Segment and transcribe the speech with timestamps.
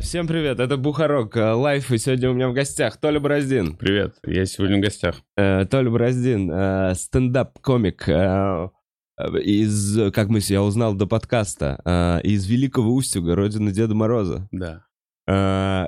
[0.00, 3.76] Всем привет, это Бухарок, э, лайф, и сегодня у меня в гостях Толя Бороздин.
[3.76, 5.16] Привет, я сегодня в гостях.
[5.36, 13.34] Э, Толя Бороздин, э, стендап-комик из, как мы я узнал до подкаста, из Великого Устюга,
[13.34, 14.48] родины Деда Мороза.
[14.50, 14.84] Да.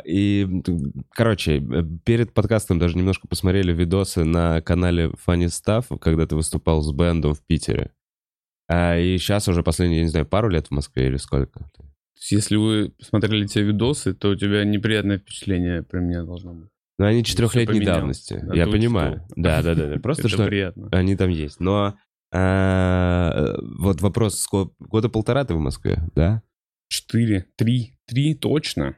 [0.04, 0.46] И,
[1.14, 1.64] короче,
[2.04, 7.32] перед подкастом даже немножко посмотрели видосы на канале Funny Stuff, когда ты выступал с бендом
[7.32, 7.92] в Питере.
[8.70, 11.70] И сейчас уже последние, я не знаю, пару лет в Москве или сколько?
[12.30, 16.68] Есть, Если вы смотрели те видосы, то у тебя неприятное впечатление про меня должно быть.
[16.98, 18.40] Ну, они четырехлетней давности.
[18.42, 19.24] Да, я понимаю.
[19.24, 19.34] учту.
[19.36, 19.88] Да, да, да.
[19.88, 19.98] да.
[20.02, 20.88] Просто Это что приятно.
[20.92, 21.58] они там есть.
[21.58, 21.96] Но
[22.32, 26.42] а, вот вопрос, ско- года полтора ты в Москве, да?
[26.88, 28.96] Четыре, три, три точно.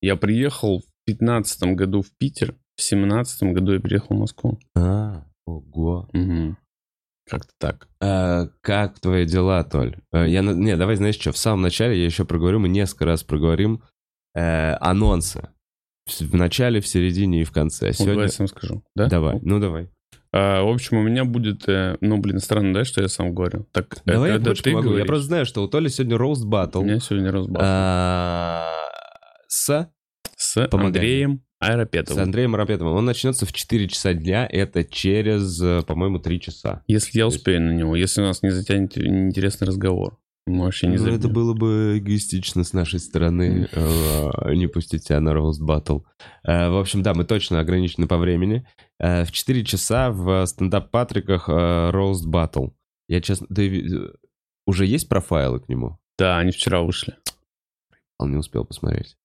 [0.00, 4.58] Я приехал в пятнадцатом году в Питер, в семнадцатом году я приехал в Москву.
[4.74, 6.08] А, ого.
[6.12, 6.58] Мгм.
[7.28, 7.88] Как-то так.
[8.00, 9.96] А, как твои дела, Толь?
[10.12, 13.24] А, Я, не, давай, знаешь что, в самом начале я еще проговорю, мы несколько раз
[13.24, 13.82] проговорим
[14.34, 15.48] э, анонсы.
[16.06, 17.88] В, начале, в середине и в конце.
[17.88, 18.14] Вот Сегодня...
[18.14, 18.82] давай я сам скажу.
[18.94, 19.08] Да?
[19.08, 19.90] Давай, ну давай.
[20.32, 21.68] А, в общем, у меня будет...
[21.68, 23.66] э, ну, блин, странно, да, что я сам говорю?
[23.72, 24.96] Так, Давай я это ты помогу.
[24.96, 27.60] Я просто знаю, что у Толи сегодня роуст У баттл меня сегодня разбат.
[27.64, 28.70] а,
[29.48, 29.90] с
[30.36, 30.86] С помогай.
[30.88, 32.22] Андреем С Аэропетовым.
[32.22, 32.94] Андреем Арапетовым.
[32.94, 34.46] Он начнется в 4 часа дня.
[34.50, 36.82] Это через, э, по-моему, 3 часа.
[36.86, 40.18] Если я успею на него, если у нас не затянет неинтересный разговор.
[40.46, 45.18] Мы вообще не Ну, это было бы эгоистично с нашей стороны э, не пустить тебя
[45.20, 46.00] на Роуст Баттл.
[46.44, 48.66] Э, В общем, да, мы точно ограничены по времени.
[48.98, 52.68] В 4 часа в стендап Патриках Роуст Баттл.
[53.08, 53.46] Я честно...
[53.48, 54.10] Ты
[54.66, 55.98] уже есть профайлы к нему?
[56.18, 57.16] Да, они вчера вышли.
[58.18, 59.16] Он не успел посмотреть.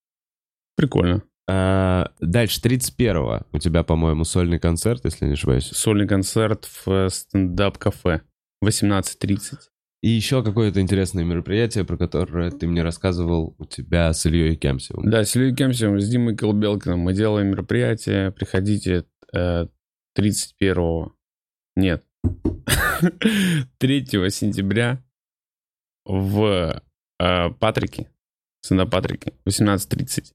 [0.76, 1.24] Прикольно.
[1.48, 3.46] Э, Дальше, 31-го.
[3.52, 5.66] У тебя, по-моему, сольный концерт, если не ошибаюсь.
[5.66, 8.22] Сольный концерт в э, стендап-кафе.
[8.64, 9.58] 18.30.
[10.02, 15.10] И еще какое-то интересное мероприятие, про которое ты мне рассказывал у тебя с Ильей Кемсевым.
[15.10, 18.32] Да, с Ильей Кемсевым, с Димой Колбелкиным мы делаем мероприятие.
[18.32, 19.68] Приходите э,
[20.16, 21.12] 31
[21.76, 22.04] Нет.
[23.78, 25.04] 3 сентября
[26.06, 26.82] в
[27.20, 27.50] э,
[28.62, 30.34] Патрике, стендап-Патрике, 18.30.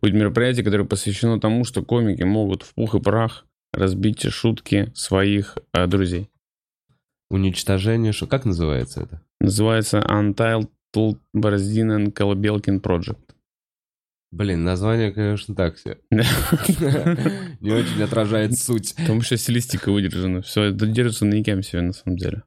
[0.00, 5.58] Будет мероприятие, которое посвящено тому, что комики могут в пух и прах разбить шутки своих
[5.72, 6.30] э, друзей.
[7.30, 9.20] Уничтожение, что как называется это?
[9.40, 13.18] Называется Untitled Бороздин and Колобелкин Project.
[14.32, 15.98] Блин, название, конечно, так себе.
[16.10, 18.94] Не очень отражает суть.
[18.96, 20.42] Потому что стилистика выдержана.
[20.42, 22.42] Все, это держится на Икемсеве, на самом деле.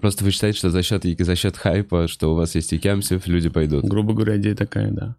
[0.00, 3.26] Просто вы считаете, что за счет, за счет хайпа, что у вас есть и Кемсев,
[3.26, 3.84] люди пойдут.
[3.84, 5.16] Грубо говоря, идея такая, да.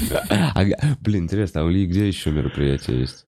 [1.00, 3.26] Блин, интересно, а у Ильи где еще мероприятие есть?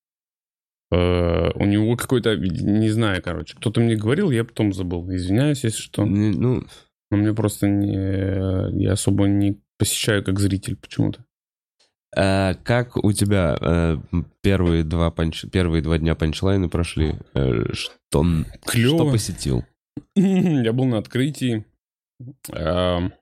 [0.92, 3.56] Э, У него какой-то, не знаю, короче.
[3.56, 5.10] Кто-то мне говорил, я потом забыл.
[5.12, 6.04] Извиняюсь, если что.
[6.04, 6.64] Ну,
[7.10, 8.80] Но мне просто не...
[8.82, 11.24] Я особо не посещаю как зритель почему-то.
[12.14, 13.96] а как у тебя э,
[14.42, 15.44] первые два панч...
[15.50, 17.14] первые два дня панчлайна прошли?
[17.34, 18.24] Э, Что,
[18.66, 18.96] Клево.
[18.96, 19.64] что посетил?
[20.14, 21.64] Я был на открытии
[22.50, 23.12] эм,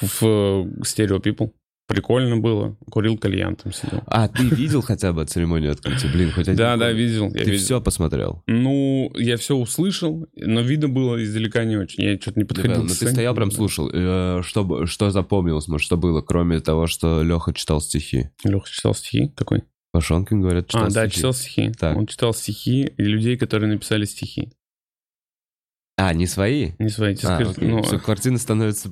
[0.00, 1.52] в Стерео People.
[1.90, 2.76] Прикольно было.
[2.88, 4.02] Курил кальян там сидел.
[4.06, 6.06] А, ты видел хотя бы церемонию открытия?
[6.06, 7.26] Блин, хоть один Да, да, видел.
[7.34, 8.44] я Ты все посмотрел?
[8.46, 12.04] Ну, я все услышал, но видно было издалека не очень.
[12.04, 12.74] Я что-то не подходил.
[12.76, 13.56] Да, к ну ты стоял прям Да.
[13.56, 13.90] слушал.
[13.92, 18.30] Э, Что, что запомнилось, может, что было, кроме того, что Леха читал стихи?
[18.44, 19.32] Леха читал стихи.
[19.36, 19.64] Какой?
[19.92, 21.16] Пашонкин, говорят, читал а, да, стихи.
[21.16, 21.72] читал стихи.
[21.76, 21.96] Так.
[21.96, 24.52] Он читал стихи и людей, которые написали стихи.
[25.96, 26.70] А, не свои?
[26.78, 27.68] Не свои, А, окей.
[27.68, 28.90] ну, Всё, картина становится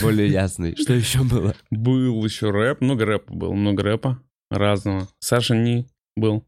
[0.00, 0.76] более ясной.
[0.76, 1.54] Что еще было?
[1.70, 5.08] Был еще рэп, много рэпа было, много рэпа разного.
[5.20, 5.86] Саша Ни
[6.16, 6.46] был.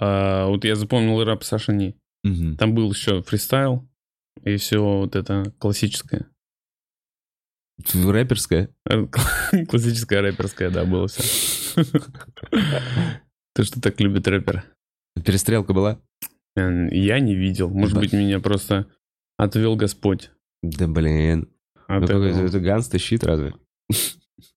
[0.00, 1.96] А, вот я запомнил рэп Саша Ни.
[2.22, 2.56] Мгм.
[2.56, 3.88] Там был еще фристайл
[4.42, 6.26] и все вот это классическое.
[7.92, 8.70] Рэперская?
[8.88, 9.06] Э,
[9.68, 11.22] Классическое рэперское, да, было все.
[13.54, 14.64] То, что так любит рэпер.
[15.24, 16.00] Перестрелка была?
[16.56, 17.68] Я не видел.
[17.70, 18.86] Может быть, меня просто
[19.36, 20.30] отвел Господь.
[20.62, 21.48] Да блин.
[21.88, 22.46] От Ну, этого.
[22.46, 23.54] это Ганс тащит разве?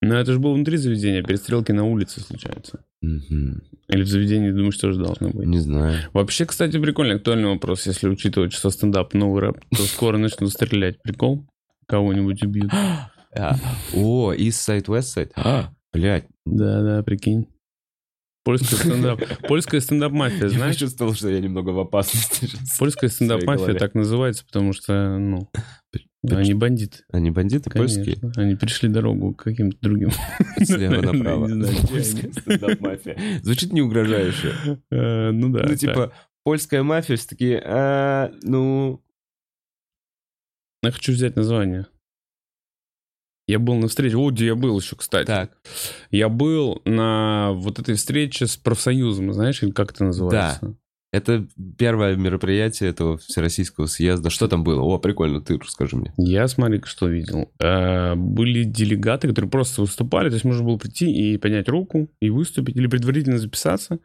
[0.02, 2.84] Но это же было внутри заведения, перестрелки на улице случаются.
[3.02, 5.48] Или в заведении, думаешь, тоже должно быть.
[5.48, 6.00] Не знаю.
[6.14, 7.86] Вообще, кстати, прикольный актуальный вопрос.
[7.88, 11.02] Если учитывать, что стендап новый рэп, то скоро начнут стрелять.
[11.04, 11.48] Прикол?
[11.88, 12.72] Кого-нибудь убьют.
[13.36, 13.56] А,
[13.94, 15.32] О, East Side, West Side.
[15.36, 16.26] А, Блядь.
[16.46, 17.46] Да-да, прикинь.
[18.44, 19.22] Польская стендап.
[19.48, 20.76] Польская стендап-мафия, Я знаешь?
[20.76, 22.50] почувствовал, что я немного в опасности.
[22.80, 25.50] Польская стендап-мафия так называется, потому что, ну,
[26.36, 26.42] Почему?
[26.42, 26.98] они бандиты.
[27.12, 28.16] Они бандиты польские?
[28.16, 28.42] Конечно.
[28.44, 30.12] Они перешли дорогу к каким-то другим.
[30.64, 31.48] Слева Наверное, направо.
[33.44, 34.54] Звучит не угрожающе.
[34.92, 35.66] Э, Ну да.
[35.68, 36.14] Ну, типа,
[36.44, 39.04] польская мафия, все такие, «А, ну,
[40.84, 41.88] Я хочу взять название.
[43.48, 44.18] Я был на встрече.
[44.18, 45.26] Вот где я был еще, кстати.
[45.26, 45.58] Так.
[46.12, 50.76] Я был на вот этой встрече с профсоюзом, знаешь, как это называется?
[51.18, 51.48] Это
[51.78, 54.30] первое мероприятие этого Всероссийского съезда.
[54.30, 54.82] Что там было?
[54.82, 56.14] О, прикольно, ты расскажи мне.
[56.18, 57.52] Я, смотри, что видел.
[57.60, 62.30] Э, Были делегаты, которые просто выступали, то есть можно было прийти и поднять руку, и
[62.30, 64.00] выступить, или предварительно записаться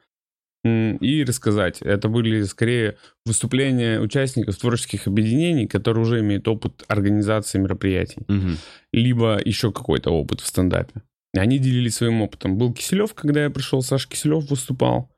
[0.64, 1.82] и рассказать.
[1.82, 8.58] Это были скорее выступления участников творческих объединений, которые уже имеют опыт организации мероприятий, Мгм.
[8.92, 11.02] либо еще какой-то опыт в стендапе.
[11.36, 12.58] Они делились своим опытом.
[12.58, 15.10] Был Киселев, когда я пришел, Саша Киселев выступал.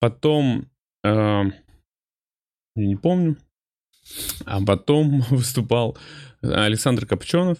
[0.00, 0.66] Потом,
[1.04, 1.52] я
[2.76, 3.36] не помню,
[4.44, 5.96] а потом выступал
[6.42, 7.58] Александр Копченов.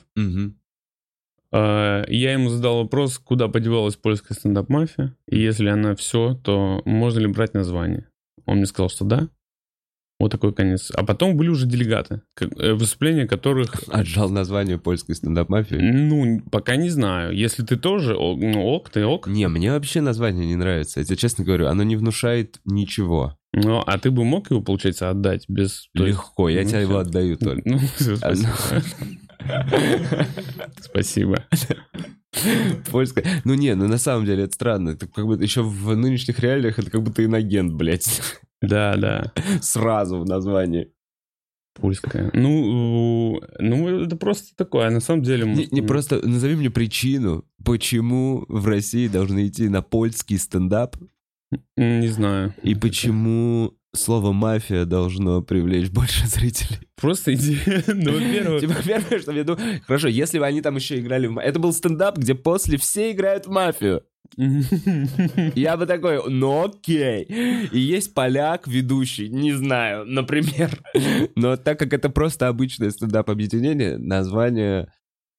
[1.53, 7.21] Э, Я ему задал вопрос, куда подевалась польская стендап-мафия, и если она все, то можно
[7.21, 8.09] ли брать название?
[8.47, 9.29] Он мне сказал, что да.
[10.21, 10.93] Вот такой конец.
[10.95, 15.77] А потом были уже делегаты, э, выступления которых, Отжал название польской стендап-мафии.
[15.77, 17.35] ну, пока не знаю.
[17.35, 19.27] Если ты тоже, ну, ок, ты ок.
[19.27, 21.01] Не, мне вообще название не нравится.
[21.01, 23.39] Я тебе честно говорю, оно не внушает ничего.
[23.55, 25.89] Ну, а ты бы мог его, получается, отдать без...
[25.95, 27.63] Легко, я ну, тебе его отдаю только.
[27.65, 28.53] Ну, всё, спасибо.
[30.83, 31.45] Спасибо.
[32.91, 33.25] Польская.
[33.45, 34.91] Ну не, ну на самом деле это странно.
[34.91, 38.21] Это как бы еще в нынешних реалиях это как будто инагент, блядь.
[38.61, 39.33] Да, да.
[39.61, 40.93] Сразу в названии.
[41.75, 42.31] Польская.
[42.35, 44.91] Ну, ну, это просто такое.
[44.91, 45.47] На самом деле...
[45.47, 50.97] Не, не просто назови мне причину, почему в России должны идти на польский стендап,
[51.77, 52.55] Не знаю.
[52.63, 56.79] и почему слово мафия должно привлечь больше зрителей.
[57.01, 57.83] Просто идея.
[57.87, 61.39] Ну, во-первых, Типа, первое, что я думаю, хорошо, если бы они там еще играли в
[61.39, 64.03] Это был стендап, где после все играют в мафию.
[65.55, 67.25] Я бы такой, ну окей.
[67.73, 70.79] И есть поляк, ведущий, не знаю, например.
[71.37, 74.93] Но так как это просто обычное стендап-объединение, название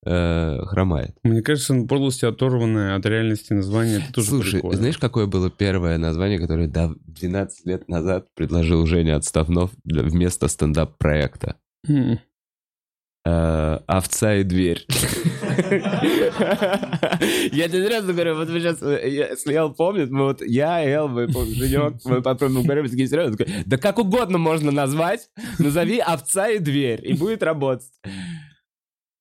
[0.05, 1.15] э, хромает.
[1.23, 3.99] Мне кажется, полностью оторванное от реальности название.
[3.99, 4.77] Это тоже Слушай, прикольно.
[4.77, 11.55] знаешь, какое было первое название, которое да, 12 лет назад предложил Женя Отставнов вместо стендап-проекта?
[11.87, 12.19] М.
[13.23, 14.83] Э, овца и дверь.
[14.89, 14.97] Я
[17.69, 21.53] тебе серьезно говорю, вот вы сейчас, если Эл помнит, мы вот, я, Эл, мы, помним,
[21.53, 25.29] Женек, мы потом говорим, такие серьезно, такой, да как угодно можно назвать,
[25.59, 27.91] назови овца и дверь, и будет работать.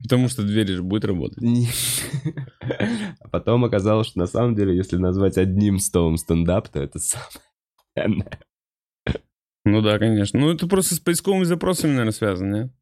[0.02, 1.44] Потому что дверь же будет работать.
[3.20, 8.24] А потом оказалось, что на самом деле, если назвать одним столом стендап, то это самое...
[9.66, 10.40] Ну да, конечно.
[10.40, 12.72] Ну, это просто с поисковыми запросами, наверное, связано, нет?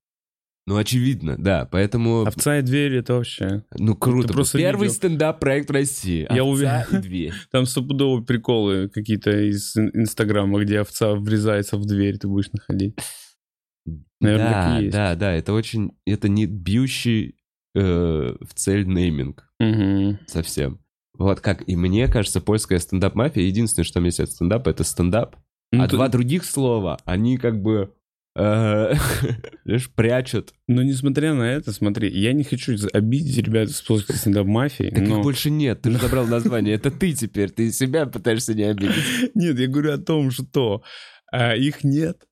[0.69, 2.26] Ну, очевидно, да, поэтому...
[2.26, 3.65] Овца и дверь это вообще...
[3.79, 4.35] Ну, круто.
[4.35, 6.26] Просто Первый стендап-проект в России.
[6.29, 6.85] Я Овца уверен.
[6.91, 7.32] и дверь.
[7.50, 12.94] Там стопудово приколы какие-то из ин- Инстаграма, где овца врезается в дверь, ты будешь находить.
[14.20, 14.93] Наверное, да, так и есть.
[14.93, 17.37] да, да, это очень, это не бьющий
[17.75, 17.81] э,
[18.38, 20.19] в цель нейминг Мгм.
[20.26, 20.81] совсем.
[21.17, 25.37] Вот как и мне кажется, польская стендап-мафия, единственное, что есть от стендапа, это стендап.
[25.73, 27.94] Ну, а ты- два других слова, они как бы,
[29.65, 30.53] знаешь, прячут.
[30.69, 35.17] Но несмотря на это, смотри, я не хочу обидеть ребят с плоской стендап-мафией, Так но...
[35.19, 39.35] их больше нет, ты же забрал название, это ты теперь, ты себя пытаешься не обидеть.
[39.35, 40.83] Нет, я говорю о том, что
[41.33, 42.29] а, их нет,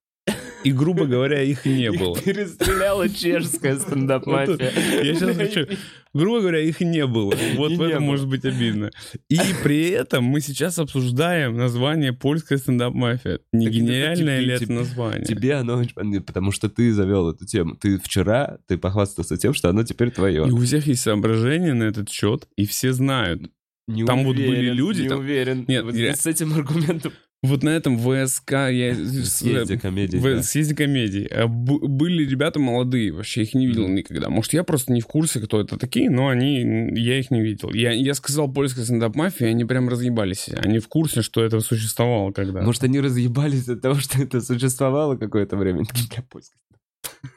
[0.67, 2.17] и, грубо говоря, их не было.
[2.21, 4.73] перестреляла чешская стендап-мафия.
[5.03, 5.67] Я сейчас хочу...
[6.13, 7.35] Грубо говоря, их не было.
[7.57, 8.91] Вот в этом может быть обидно.
[9.29, 13.41] И при этом мы сейчас обсуждаем название польская стендап-мафия.
[13.53, 15.25] Не гениальное ли это название?
[15.25, 17.77] Тебе оно очень потому что ты завел эту тему.
[17.77, 20.47] Ты вчера, ты похвастался тем, что оно теперь твое.
[20.49, 23.51] И у всех есть соображения на этот счет, и все знают.
[23.89, 25.65] Не Там вот были уверен, люди, Не там- уверен.
[25.69, 27.13] Нет, Вот я- с этим аргументом.
[27.43, 28.95] Вот на этом ВСК я...
[29.25, 30.43] Съезде комедии, В да.
[30.43, 31.27] съезде комедий.
[31.27, 34.29] А б- Были ребята молодые, вообще их не видел никогда.
[34.31, 36.61] Может, я просто не в курсе, кто это такие, но они,
[36.99, 37.73] я их не видел.
[37.73, 40.49] Я, я сказал польская стендап-мафия, они прям разъебались.
[40.57, 42.63] Они в курсе, что это существовало когда.
[42.63, 45.81] Может, они разъебались от того, что это существовало какое-то время.
[46.11, 46.57] «Бля, польская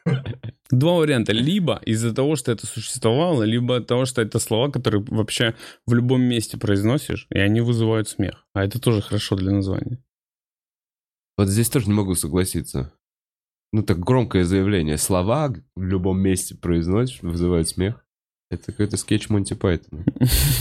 [0.70, 1.34] Два варианта.
[1.34, 5.56] Либо из-за того, что это существовало, либо от того, что это слова, которые вообще
[5.88, 8.46] в любом месте произносишь, и они вызывают смех.
[8.54, 10.04] А это тоже хорошо для названия.
[11.38, 12.94] Вот здесь тоже не могу согласиться.
[13.72, 14.98] Ну, так громкое заявление.
[14.98, 18.06] Слова в любом месте произносишь, вызывают смех.
[18.51, 20.03] Это какой-то скетч Монти Пайтона.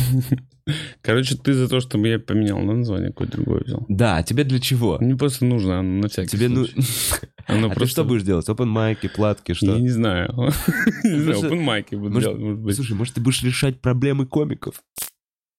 [1.00, 3.86] Короче, ты за то, чтобы я поменял на название, какое-то другое взял.
[3.88, 4.98] Да, а тебе для чего?
[5.00, 6.66] Мне просто нужно, оно на всякий Тебе ну...
[6.66, 6.86] случай.
[7.46, 8.46] Оно А ты просто- что будешь делать?
[8.46, 9.64] Open майки, платки, что?
[9.74, 10.34] Я не знаю.
[11.02, 12.76] Не знаю, Просто- open майки буду Может- делать, может быть.
[12.76, 14.82] Слушай, может, ты будешь решать проблемы комиков?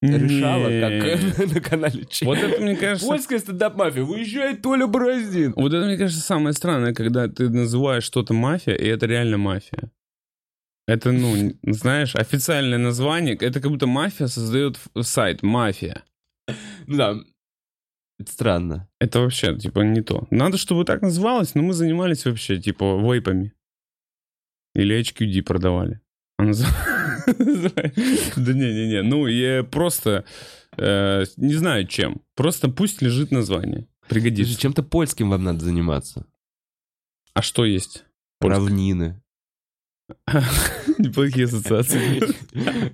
[0.04, 2.26] Решала, как на канале Че.
[2.26, 3.08] Вот это, мне кажется...
[3.08, 5.54] Польская стендап-мафия, выезжает Толя Бороздин.
[5.56, 9.90] Вот это, мне кажется, самое странное, когда ты называешь что-то мафия, и это реально мафия.
[10.90, 13.36] Это, ну, знаешь, официальное название.
[13.36, 15.44] Это как будто мафия создает сайт.
[15.44, 16.04] Мафия.
[16.88, 17.16] Ну да,
[18.18, 18.90] это странно.
[19.00, 20.28] Это вообще, типа, не то.
[20.32, 23.54] Надо, чтобы так называлось, но мы занимались вообще, типа, вейпами.
[24.74, 26.02] Или HQD продавали.
[26.40, 29.04] А Да не-не-не.
[29.04, 30.26] Ну, я просто
[30.76, 32.24] э, не знаю чем.
[32.36, 33.88] Просто пусть лежит название.
[34.08, 34.60] Пригодится.
[34.60, 36.26] Чем-то польским вам надо заниматься.
[37.36, 38.06] А что есть?
[38.40, 38.60] Польское.
[38.60, 39.22] Равнины.
[40.98, 42.22] Неплохие ассоциации.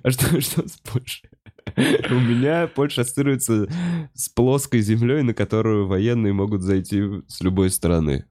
[0.02, 1.30] А что, что с Польшей?
[1.76, 3.68] У меня Польша ассоциируется
[4.14, 8.26] с плоской землей, на которую военные могут зайти с любой стороны.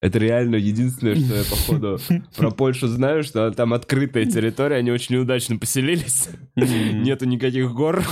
[0.00, 1.98] Это реально единственное, что я, походу,
[2.36, 8.04] про Польшу знаю, что там открытая территория, они очень неудачно поселились, нету никаких гор,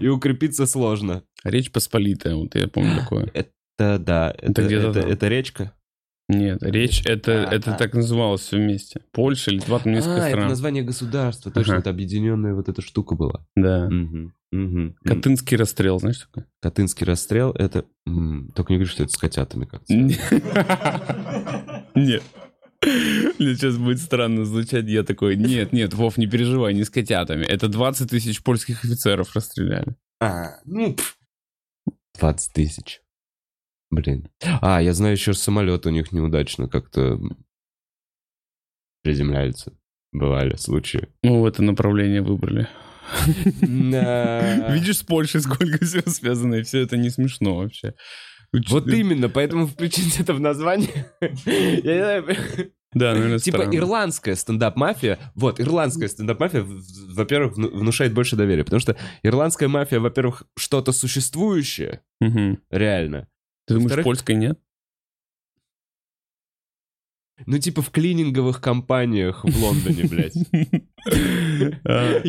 [0.00, 1.24] и укрепиться сложно.
[1.42, 3.30] Речь Посполитая, вот я помню такое.
[3.34, 5.10] Это да, это, где-то это, там.
[5.10, 5.72] это речка.
[6.28, 7.78] Нет, речь это, А, это а.
[7.78, 9.00] так называлось все вместе.
[9.12, 10.48] Польша, Литва, там несколько а, это стран.
[10.48, 11.80] название государства, точно, Ага.
[11.82, 13.46] это объединенная вот эта штука была.
[13.54, 13.88] Да.
[13.88, 14.96] Мгм, мгм.
[15.04, 16.46] Катынский расстрел, знаешь такое?
[16.60, 17.84] Катынский расстрел, это...
[18.54, 19.92] Только не говори, что это с котятами как-то.
[21.94, 22.22] Нет.
[22.82, 24.86] Мне сейчас будет странно звучать.
[24.86, 27.44] Я такой, нет, нет, Вов, не переживай, не с котятами.
[27.44, 29.96] Это 20 тысяч польских офицеров расстреляли.
[30.20, 31.16] А, ну, пф.
[32.18, 33.00] 20 тысяч.
[33.90, 34.28] Блин.
[34.60, 37.18] А, я знаю еще самолет у них неудачно как-то
[39.02, 39.72] приземляется.
[40.12, 41.08] Бывали случаи.
[41.22, 42.68] Ну, в это направление выбрали.
[43.60, 47.94] Видишь, с Польшей сколько всего связано, и все это не смешно вообще.
[48.68, 51.06] Вот именно, поэтому включить это в название.
[52.92, 53.76] Да, наверное, Типа странно.
[53.76, 55.18] ирландская стендап-мафия.
[55.34, 56.64] Вот, ирландская стендап-мафия,
[57.12, 58.64] во-первых, вну- внушает больше доверия.
[58.64, 62.58] Потому что ирландская мафия, во-первых, что-то существующее, Мгм.
[62.70, 63.28] реально.
[63.66, 64.58] Ты думаешь, Во-вторых- польской нет?
[67.44, 70.34] Ну, типа в клининговых компаниях в Лондоне, блядь.
[71.84, 72.20] А,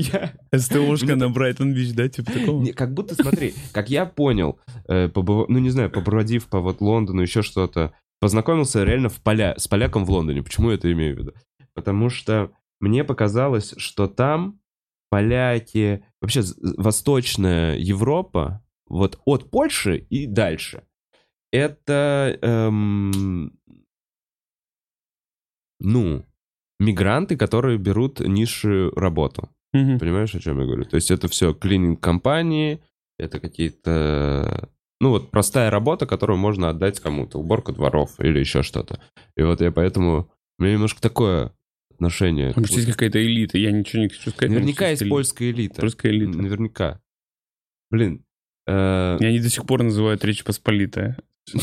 [0.55, 2.63] СТОшка на Брайтон-Бич, да, типа такого?
[2.73, 7.41] Как будто, смотри, как я понял, э, ну, не знаю, побродив по вот Лондону, еще
[7.41, 9.55] что-то, познакомился реально в поля...
[9.57, 10.43] с поляком в Лондоне.
[10.43, 11.33] Почему я это имею в виду?
[11.73, 14.59] Потому что мне показалось, что там
[15.09, 16.43] поляки, вообще
[16.77, 20.83] Восточная Европа, вот от Польши и дальше,
[21.51, 23.57] это, эм,
[25.79, 26.25] ну,
[26.79, 29.49] мигранты, которые берут низшую работу.
[29.73, 29.99] Мгм.
[29.99, 30.85] Понимаешь, о чем я говорю?
[30.85, 32.81] То есть это все клининг-компании,
[33.17, 34.69] это какие-то...
[34.99, 37.37] Ну вот простая работа, которую можно отдать кому-то.
[37.39, 39.01] Уборка дворов или еще что-то.
[39.35, 40.31] И вот я поэтому...
[40.57, 41.53] У меня немножко такое
[41.91, 42.53] отношение.
[42.55, 44.49] Может, есть какая-то элита, я ничего не хочу сказать.
[44.49, 45.13] Наверняка есть элита.
[45.13, 45.81] польская элита.
[45.81, 46.37] Польская элита.
[46.37, 47.01] Наверняка.
[47.91, 48.25] Блин.
[48.65, 51.17] э, И они до сих пор называют Речь Посполитая.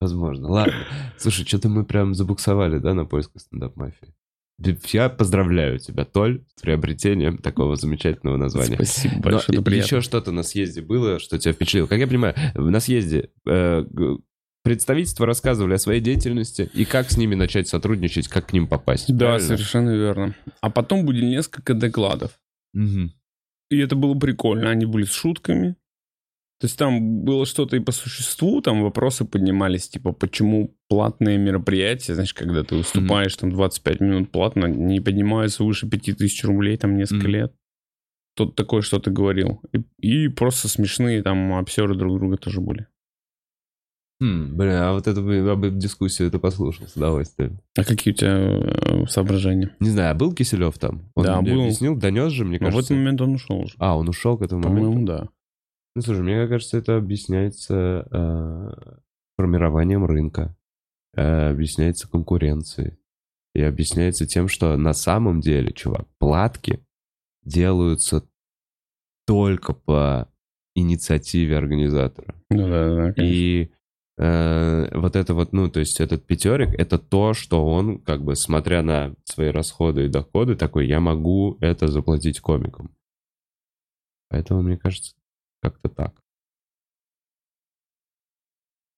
[0.00, 0.48] Возможно.
[0.48, 0.74] Ладно.
[1.18, 4.14] Слушай, что-то мы прям забуксовали, да, на поисках стендап-мафии.
[4.92, 8.76] Я поздравляю тебя, Толь, с приобретением такого замечательного названия.
[8.76, 9.86] Спасибо Но большое, это приятно.
[9.86, 11.86] еще что-то на съезде было, что тебя впечатлило.
[11.86, 13.84] Как я понимаю, на съезде э,
[14.62, 19.12] представительства рассказывали о своей деятельности и как с ними начать сотрудничать, как к ним попасть.
[19.12, 19.46] Да, правильно?
[19.46, 20.34] совершенно верно.
[20.62, 22.38] А потом были несколько докладов.
[22.72, 23.12] Мгм.
[23.70, 24.70] И это было прикольно.
[24.70, 25.76] Они были с шутками.
[26.58, 32.14] То есть там было что-то и по существу, там вопросы поднимались, типа, почему платные мероприятия,
[32.14, 37.24] знаешь, когда ты выступаешь там 25 минут платно, не поднимаются выше 5000 рублей там несколько
[37.28, 37.30] Мгм.
[37.32, 37.54] лет.
[38.36, 39.60] Тут такое что-то говорил.
[39.72, 42.86] И, и просто смешные там обсеры друг друга тоже были.
[44.20, 47.60] Хм, блин, а вот эту бы- об дискуссию это послушал с удовольствием.
[47.76, 49.76] А какие у тебя э, соображения?
[49.78, 51.10] Не знаю, а был Киселев там?
[51.14, 51.60] Он Да, мне был.
[51.64, 52.94] объяснил, донес же, мне Но в кажется.
[52.94, 53.74] этот момент он ушел уже.
[53.78, 54.84] А, он ушел к этому моменту?
[54.90, 55.28] По-моему, да.
[55.96, 58.98] Ну, слушай, мне кажется, это объясняется э,
[59.38, 60.54] формированием рынка,
[61.14, 62.98] э, объясняется конкуренцией
[63.54, 66.84] и объясняется тем, что на самом деле, чувак, платки
[67.44, 68.28] делаются
[69.26, 70.28] только по
[70.74, 72.34] инициативе организатора.
[72.50, 73.34] Ну да, да, конечно.
[73.34, 73.70] И
[74.18, 78.36] э, вот это вот, ну, то есть этот пятерик, это то, что он, как бы,
[78.36, 82.94] смотря на свои расходы и доходы, такой, я могу это заплатить комикам.
[84.28, 85.14] Поэтому, мне кажется,
[85.62, 86.14] как-то так.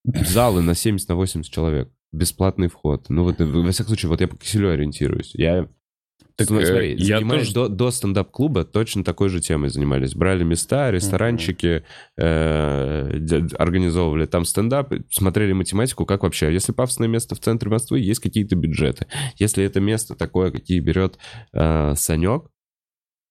[0.04, 1.90] Залы на 70 на 80 человек.
[2.12, 3.06] Бесплатный вход.
[3.10, 5.32] Ну вот, э, во всяком случае, вот я по Киселю ориентируюсь.
[5.34, 5.68] Я
[6.36, 10.14] Так, Смотри, э, смотри, я тоже- до, до стендап-клуба точно такой же темой занимались.
[10.14, 11.84] Брали места, ресторанчики,
[12.16, 16.52] э, организовывали там стендап, смотрели математику, как вообще.
[16.52, 19.06] Если пафосное место в центре Москвы, есть какие-то бюджеты.
[19.36, 21.18] Если это место такое, какие берет
[21.52, 22.50] э, Санек,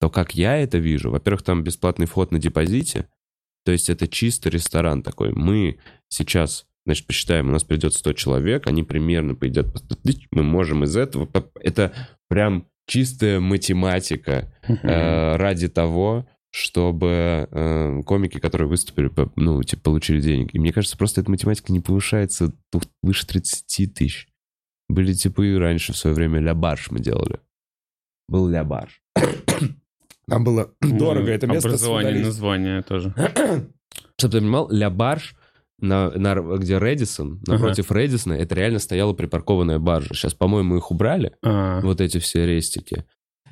[0.02, 3.08] то как я это вижу, во-первых, там бесплатный вход на депозите,
[3.68, 5.34] то есть это чисто ресторан такой.
[5.34, 10.28] Мы сейчас значит, посчитаем, у нас придет 100 человек, они примерно поедят по 100 тысяч,
[10.32, 11.30] мы можем из этого...
[11.60, 11.92] Это
[12.30, 20.56] прям чистая математика э, ради того, чтобы э, комики, которые выступили, ну, типа, получили денег.
[20.56, 22.54] И мне кажется, просто эта математика не повышается
[23.04, 24.30] выше 30 тысяч.
[24.88, 27.42] Были типы раньше в свое время ля барш мы делали.
[28.30, 29.02] Был ля барш.
[30.30, 31.70] Там было дорого это место.
[31.70, 33.14] Образование, название тоже.
[34.18, 35.36] Чтобы ты понимал, ля барш
[35.80, 38.00] на, на, где Редисон, напротив ага.
[38.00, 40.14] Редисона, это реально стояла припаркованная баржа.
[40.14, 41.82] Сейчас, по-моему, их убрали, а.
[41.82, 43.06] вот эти все рестики.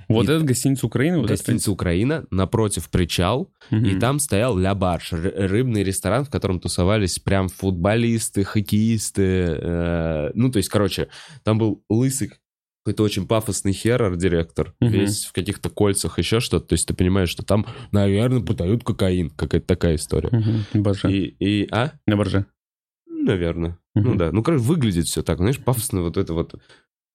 [0.07, 1.19] Вот и, это гостиница Украина?
[1.19, 1.71] Вот гостиница это...
[1.71, 3.85] Украина, напротив причал, угу.
[3.85, 9.23] и там стоял Ля Барш, рыбный ресторан, в котором тусовались прям футболисты, хоккеисты.
[9.23, 11.09] Э, ну, то есть, короче,
[11.43, 12.33] там был лысый
[12.85, 14.91] какой-то очень пафосный херрор-директор, угу.
[14.91, 16.67] весь в каких-то кольцах, еще что-то.
[16.67, 19.31] То есть ты понимаешь, что там, наверное, подают кокаин.
[19.31, 20.29] Какая-то такая история.
[20.29, 20.83] Угу.
[20.83, 21.11] Борже.
[21.11, 21.93] И, и, а?
[22.05, 22.45] На борже.
[23.07, 23.79] Наверное.
[23.95, 24.05] Угу.
[24.05, 24.31] Ну да.
[24.31, 26.61] Ну, короче, выглядит все так, знаешь, пафосно вот это вот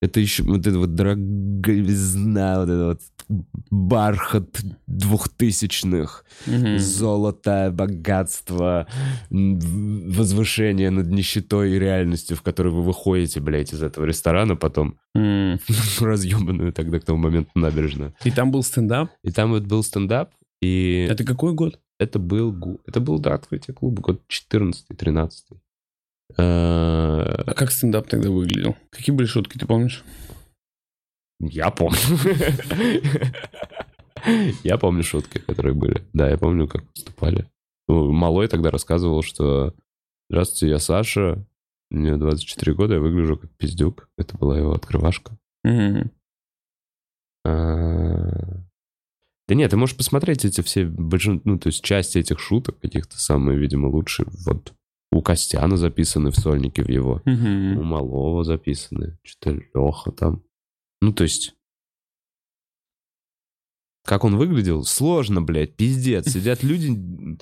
[0.01, 3.01] это еще вот это вот дороговизна, вот это вот
[3.71, 6.79] бархат двухтысячных, mm-hmm.
[6.79, 8.87] золото, богатство,
[9.31, 14.99] возвышение над нищетой и реальностью, в которой вы выходите, блядь, из этого ресторана потом.
[15.17, 15.61] Mm.
[16.01, 18.15] Разъебанную тогда к тому моменту набережную.
[18.25, 19.11] И там был стендап?
[19.23, 20.31] И там вот был стендап.
[20.63, 21.07] И...
[21.09, 21.79] Это какой год?
[21.99, 25.31] Это был, это был, да, открытие клуба, год 14-13.
[27.47, 28.77] А как стендап тогда выглядел?
[28.91, 30.05] Какие были шутки, ты помнишь?
[31.41, 31.99] Я помню.
[34.63, 36.05] Я помню шутки, которые были.
[36.13, 37.49] Да, я помню, как выступали.
[37.89, 39.75] Ну, Малой тогда рассказывал, что
[40.29, 41.45] «Здравствуйте, я Саша,
[41.91, 44.09] мне 24 года, я выгляжу как пиздюк».
[44.19, 45.39] Это была его открывашка.
[47.43, 48.61] А,
[49.49, 53.59] да нет, ты можешь посмотреть эти все, ну, то есть части этих шуток, каких-то самые,
[53.59, 54.29] видимо, лучшие.
[54.47, 54.75] Вот
[55.13, 57.23] у Костяна записаны в сольнике в его.
[57.27, 57.81] Угу.
[57.81, 59.19] У Малого записаны.
[59.23, 60.43] Что-то Леха там.
[61.01, 61.55] Ну, то есть...
[64.05, 64.85] Как он выглядел?
[64.85, 66.31] Сложно, блядь, пиздец.
[66.31, 67.39] Сидят люди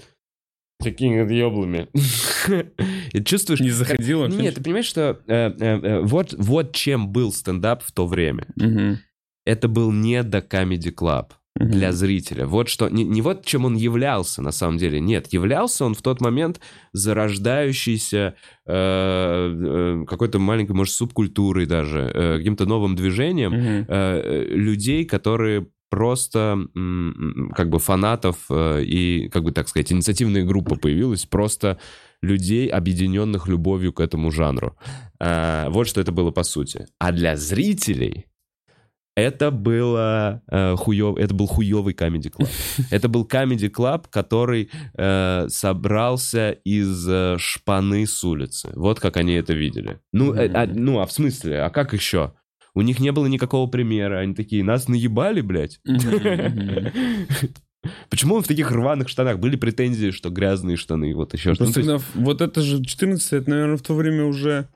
[0.78, 1.88] такими отъеблыми.
[3.12, 3.60] И чувствуешь...
[3.60, 4.38] Не заходил вообще?
[4.38, 8.46] Нет, ты понимаешь, что э, э, э, вот, вот чем был стендап в то время.
[8.56, 8.98] Угу.
[9.44, 12.46] Это был не до Comedy Club для зрителя.
[12.46, 16.02] Вот что, не, не вот чем он являлся на самом деле, нет, являлся он в
[16.02, 16.60] тот момент
[16.92, 18.34] зарождающейся
[18.66, 25.66] э, э, какой-то маленькой, может, субкультурой даже, э, каким-то новым движением э, э, людей, которые
[25.90, 26.58] просто
[27.54, 31.78] как бы фанатов э, и, как бы так сказать, инициативная группа появилась, просто
[32.20, 34.76] людей, объединенных любовью к этому жанру.
[35.18, 36.86] Э, вот что это было по сути.
[36.98, 38.27] А для зрителей
[39.18, 42.48] это было э, хуёв, это был хуёвый Comedy Club.
[42.90, 48.70] Это был Comedy Club, который э, собрался из э, шпаны с улицы.
[48.74, 50.00] Вот как они это видели.
[50.12, 51.62] Ну, э, а, ну, а в смысле?
[51.62, 52.32] А как еще?
[52.74, 54.20] У них не было никакого примера.
[54.20, 55.80] Они такие, нас наебали, блядь.
[58.10, 59.38] Почему он в таких рваных штанах?
[59.38, 62.00] Были претензии, что грязные штаны, вот еще что-то.
[62.14, 64.68] Вот это же 14 это, наверное, в то время уже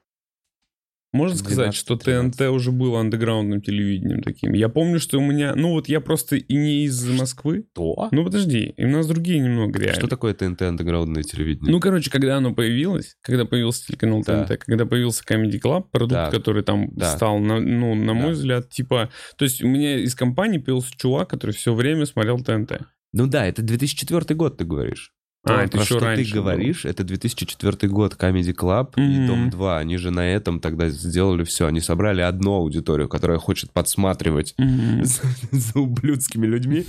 [1.12, 4.55] можно сказать, что ТНТ уже было андеграундным телевидением таким.
[4.55, 5.55] Я помню, что у меня...
[5.55, 7.66] Ну вот я просто и не из Москвы.
[7.72, 8.09] Что?
[8.11, 9.98] Ну подожди, и у нас другие немного реально.
[9.98, 11.70] Что такое ТНТ андеграундное телевидение?
[11.70, 14.44] Ну, короче, когда оно появилось, когда появился телеканал да.
[14.44, 16.31] ТНТ, когда появился Comedy Club, продукт, да.
[16.31, 17.14] который там да.
[17.14, 18.33] стал, на, ну, на мой да.
[18.33, 19.11] взгляд, типа...
[19.37, 22.83] То есть у меня из компании появился чувак, который все время смотрел ТНТ.
[23.12, 25.12] Ну да, это 2004 год, ты говоришь.
[25.44, 26.90] То, а, это про еще что раньше ты говоришь, было.
[26.92, 29.24] это 2004 год, Comedy Club mm-hmm.
[29.24, 29.78] и Дом 2.
[29.78, 31.66] Они же на этом тогда сделали все.
[31.66, 35.05] Они собрали одну аудиторию, которая хочет подсматривать mm-hmm.
[35.05, 36.85] за, за ублюдскими людьми,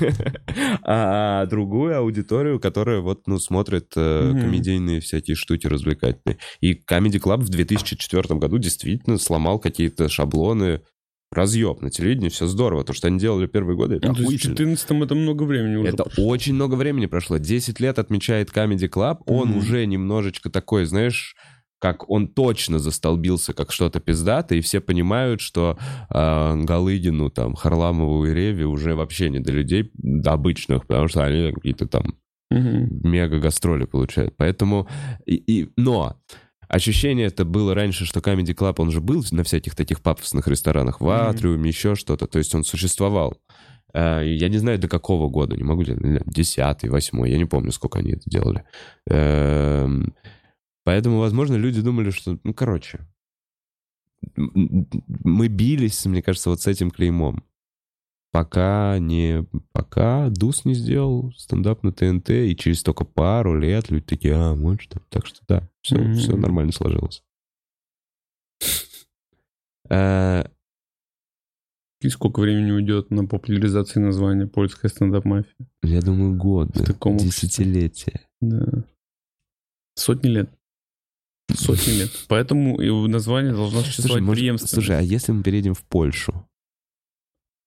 [0.82, 4.40] а другую аудиторию, которая вот, ну, смотрит mm-hmm.
[4.40, 6.38] комедийные всякие штуки развлекательные.
[6.60, 10.80] И Comedy Club в 2004 году действительно сломал какие-то шаблоны,
[11.34, 12.84] разъеб на телевидении, все здорово.
[12.84, 16.04] То, что они делали первые годы, это ну, В 2014 это много времени уже Это
[16.04, 16.26] прошло.
[16.26, 17.38] очень много времени прошло.
[17.38, 19.18] 10 лет отмечает Comedy Club.
[19.26, 19.58] Он mm-hmm.
[19.58, 21.36] уже немножечко такой, знаешь,
[21.84, 25.76] как он точно застолбился как что-то пиздатое, и все понимают, что
[26.08, 31.24] э, Галыгину, там, Харламову и Реви уже вообще не до людей до обычных, потому что
[31.24, 32.14] они какие-то там
[32.50, 32.86] mm-hmm.
[33.02, 34.34] мега-гастроли получают.
[34.38, 34.88] Поэтому...
[35.26, 36.16] И, и, но
[36.74, 41.00] ощущение это было раньше, что Comedy Club, он же был на всяких таких пафосных ресторанах,
[41.00, 41.68] в Атриуме, mm-hmm.
[41.68, 43.38] еще что-то, то есть он существовал.
[43.92, 48.00] А, я не знаю, до какого года, не могу, десятый, восьмой, я не помню, сколько
[48.00, 48.64] они это делали.
[49.08, 50.14] Эм,
[50.84, 53.00] поэтому, возможно, люди думали, что, ну, короче,
[54.36, 57.44] мы бились, мне кажется, вот с этим клеймом.
[58.34, 59.46] Пока не...
[59.72, 64.56] Пока Дус не сделал стендап на ТНТ, и через только пару лет люди такие, а,
[64.56, 66.14] может, так что да, все, Мгм.
[66.16, 67.22] все нормально сложилось.
[69.88, 70.44] Э,
[72.00, 75.54] И сколько времени уйдет на популяризацию названия польская стендап-мафия?
[75.84, 78.26] Я думаю, годы, В таком десятилетия.
[78.40, 78.84] Да.
[79.94, 80.50] Сотни лет.
[81.54, 82.10] Сотни лет.
[82.26, 84.68] Поэтому и название должно существовать преемственно.
[84.82, 86.43] слушай, а если мы переедем в Польшу?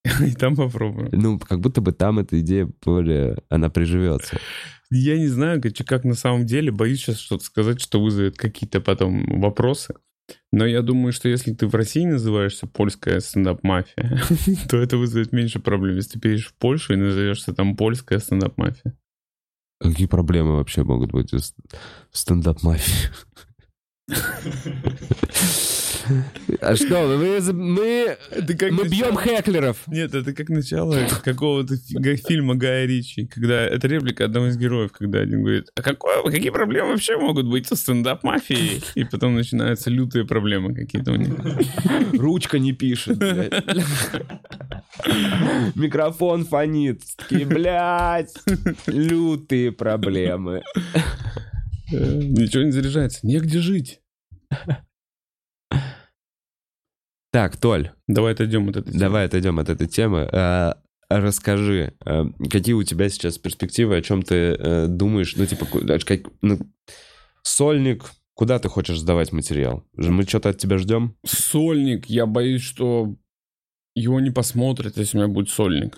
[0.25, 1.09] И там попробуем.
[1.11, 3.37] Ну, как будто бы там эта идея более...
[3.49, 4.39] Она приживется.
[4.89, 6.71] Я не знаю, как, как на самом деле.
[6.71, 9.95] Боюсь сейчас что-то сказать, что вызовет какие-то потом вопросы.
[10.51, 14.21] Но я думаю, что если ты в России называешься польская стендап-мафия,
[14.69, 15.95] то это вызовет меньше проблем.
[15.95, 18.97] Если ты перейдешь в Польшу и назовешься там польская стендап-мафия.
[19.79, 21.41] Какие проблемы вообще могут быть в
[22.11, 23.09] стендап-мафии?
[26.61, 28.17] А что, мы, за- мы,
[28.57, 29.77] как мы бьем хеклеров.
[29.87, 31.75] Нет, это как начало какого-то
[32.27, 36.49] фильма Гая Ричи, когда это реплика одного из героев, когда один говорит, а какое, какие
[36.49, 38.81] проблемы вообще могут быть у стендап-мафии?
[38.95, 41.29] И потом начинаются лютые проблемы какие-то у них.
[42.13, 43.53] Ручка не пишет, блядь.
[45.75, 47.01] Микрофон фонит.
[47.17, 48.33] Такие, блядь,
[48.87, 50.63] лютые проблемы.
[51.91, 53.99] Ничего не заряжается, негде жить.
[57.31, 58.99] Так, Толь, Давай отойдем от этой темы.
[58.99, 60.27] давай отойдем от этой темы.
[60.31, 60.77] А,
[61.09, 65.35] Расскажи, а, какие у тебя сейчас перспективы, о чем ты э, думаешь?
[65.37, 66.59] Ну, типа, как- ну,
[67.43, 69.85] сольник, куда ты хочешь сдавать материал?
[69.95, 71.15] Мы что-то от тебя ждем?
[71.25, 73.15] Сольник, я боюсь, что
[73.95, 75.97] его не посмотрят, если у меня будет сольник.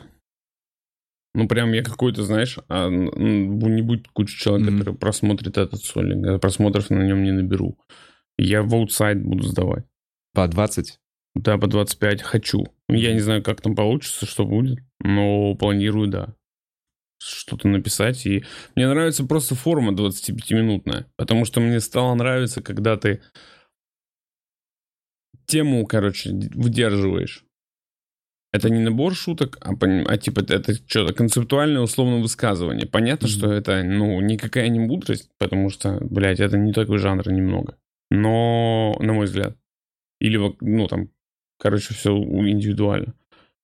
[1.33, 4.77] Ну, прям я какой-то, знаешь, а, не будет куча человек, Мгм.
[4.79, 6.23] который просмотрит этот сольник.
[6.23, 7.79] Я просмотров на нем не наберу.
[8.37, 9.85] Я в аутсайд буду сдавать.
[10.35, 10.99] По 20?
[11.39, 12.67] Да, по 25 хочу.
[12.89, 16.35] Я не знаю, как там получится, что будет, но планирую, да.
[17.21, 18.25] Что-то написать.
[18.25, 18.43] И
[18.75, 23.21] мне нравится просто форма 25-минутная, потому что мне стало нравиться, когда ты
[25.45, 27.45] тему, короче, выдерживаешь.
[28.51, 29.73] Это не набор шуток, а,
[30.07, 32.87] а типа это что-то концептуальное условное высказывание.
[32.87, 33.33] Понятно, Мгм.
[33.33, 37.77] что это, ну, никакая не мудрость, потому что, блядь, это не такой жанр немного.
[38.09, 39.55] Но, на мой взгляд.
[40.19, 41.09] Или, ну, там,
[41.59, 43.13] короче, все индивидуально.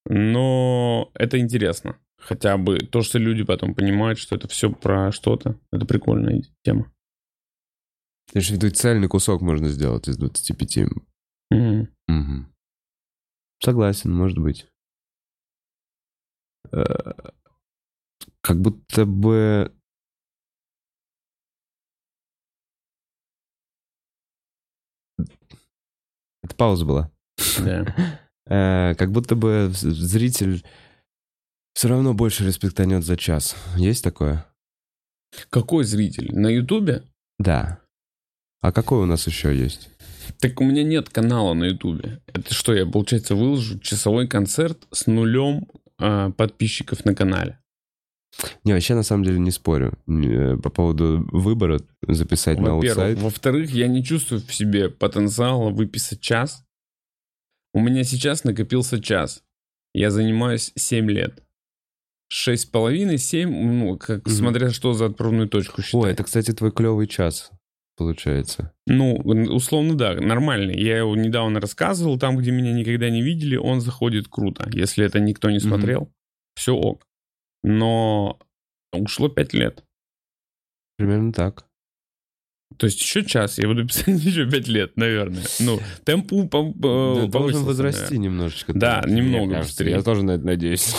[0.08, 1.98] Но это интересно.
[2.18, 5.60] Хотя бы то, что люди потом понимают, что это все про что-то.
[5.72, 6.92] Это прикольная тема.
[8.34, 10.90] В виду цельный кусок можно сделать из 25.
[11.52, 11.88] Мгм.
[12.08, 12.54] Мгм.
[13.64, 14.68] Согласен, может быть.
[16.72, 16.84] Э,
[18.42, 19.72] Как будто бы...
[26.44, 27.15] Это пауза была.
[28.48, 30.64] Э, Как будто бы зритель
[31.74, 33.56] все равно больше респектанет за час.
[33.76, 34.46] Есть такое?
[35.50, 36.32] Какой зритель?
[36.32, 37.04] На Ютубе?
[37.40, 37.80] Да.
[38.62, 39.90] А какой у нас еще есть?
[40.40, 42.22] Так у меня нет канала на Ютубе.
[42.28, 45.68] Это что, я, получается, выложу часовой концерт с нулем
[46.00, 47.60] а, подписчиков на канале?
[48.64, 49.98] Не, вообще на самом деле не спорю.
[50.08, 52.98] Э, По поводу выбора записать на Во-первых.
[52.98, 53.20] аутсайд.
[53.20, 56.65] Во-вторых, я не чувствую в себе потенциала выписать час.
[57.76, 59.44] У меня сейчас накопился час.
[59.94, 61.44] Я занимаюсь 7 лет.
[62.30, 64.34] Шесть с половиной, семь, ну, как, Мгм.
[64.34, 66.02] смотря что за отправную точку считать.
[66.02, 67.52] Ой, это, кстати, твой клевый час,
[67.98, 68.72] получается.
[68.88, 70.82] Ну, условно, да, нормальный.
[70.82, 74.70] Я его недавно рассказывал, там, где меня никогда не видели, он заходит круто.
[74.72, 76.10] Если это никто не смотрел,
[76.56, 77.06] все ок.
[77.62, 78.40] Но
[78.94, 79.84] ушло 5 лет.
[80.98, 81.68] Примерно так.
[82.78, 85.44] То есть еще час, я буду писать еще 5 лет, наверное.
[85.60, 88.74] Ну, темпу по, по- Да, должен повысился, возрасти немножечко.
[88.74, 89.72] Да, Мне немного кажется.
[89.84, 89.92] быстрее.
[89.92, 90.94] Я тоже на это надеюсь.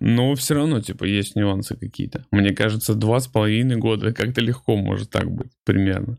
[0.00, 2.24] Но все равно, типа, есть нюансы какие-то.
[2.30, 6.18] Мне кажется, два с половиной года как-то легко может так быть, примерно.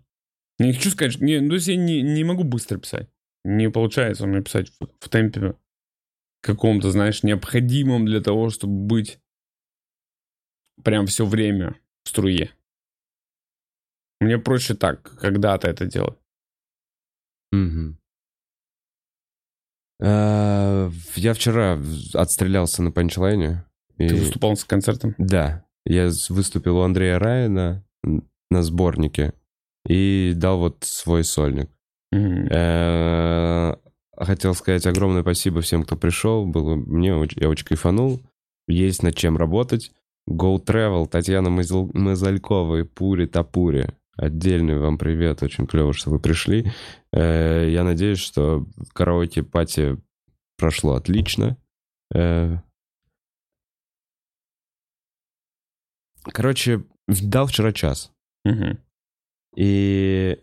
[0.60, 1.20] Не хочу сказать.
[1.20, 3.10] Не, ну, то есть я не, не могу быстро писать.
[3.44, 5.56] Не получается меня писать в, в темпе
[6.42, 9.20] каком-то, знаешь, необходимом для того, чтобы быть
[10.84, 12.52] прям все время в струе.
[14.22, 16.18] Мне проще так, когда-то это делать.
[20.02, 21.80] А, Я вчера
[22.14, 23.64] отстрелялся на панчлайне.
[23.98, 25.16] и- Ты выступал с концертом?
[25.18, 25.66] Да.
[25.86, 27.86] Я выступил у Андрея Райана
[28.50, 29.34] на сборнике
[29.88, 31.70] и дал вот свой сольник.
[32.12, 33.76] Э,
[34.18, 36.46] Хотел сказать огромное спасибо всем, кто пришел.
[36.46, 38.22] Было мне очень, я очень кайфанул.
[38.68, 39.92] Есть над чем работать.
[40.30, 43.90] Go Travel, Татьяна Мазал- Мазалькова и Пури Тапури.
[44.18, 46.72] Отдельный вам привет, очень клево, что вы пришли.
[47.12, 49.98] Э, я надеюсь, что караоке-пати
[50.58, 51.58] прошло отлично.
[52.14, 52.58] Э.
[56.24, 58.14] Короче, дал вчера час.
[59.56, 60.42] И...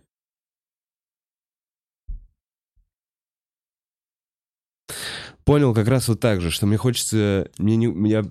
[5.45, 7.51] Понял как раз вот так же, что мне хочется...
[7.59, 8.09] Мне не...
[8.09, 8.23] Я...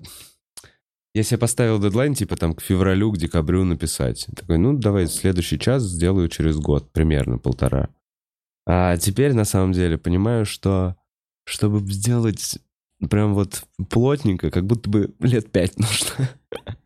[1.14, 4.28] Я себе поставил дедлайн, типа там к февралю, к декабрю написать.
[4.36, 7.90] Такой, ну давай следующий час сделаю через год, примерно полтора.
[8.66, 10.96] А теперь на самом деле понимаю, что
[11.46, 12.60] чтобы сделать
[13.10, 16.30] прям вот плотненько, как будто бы лет пять нужно.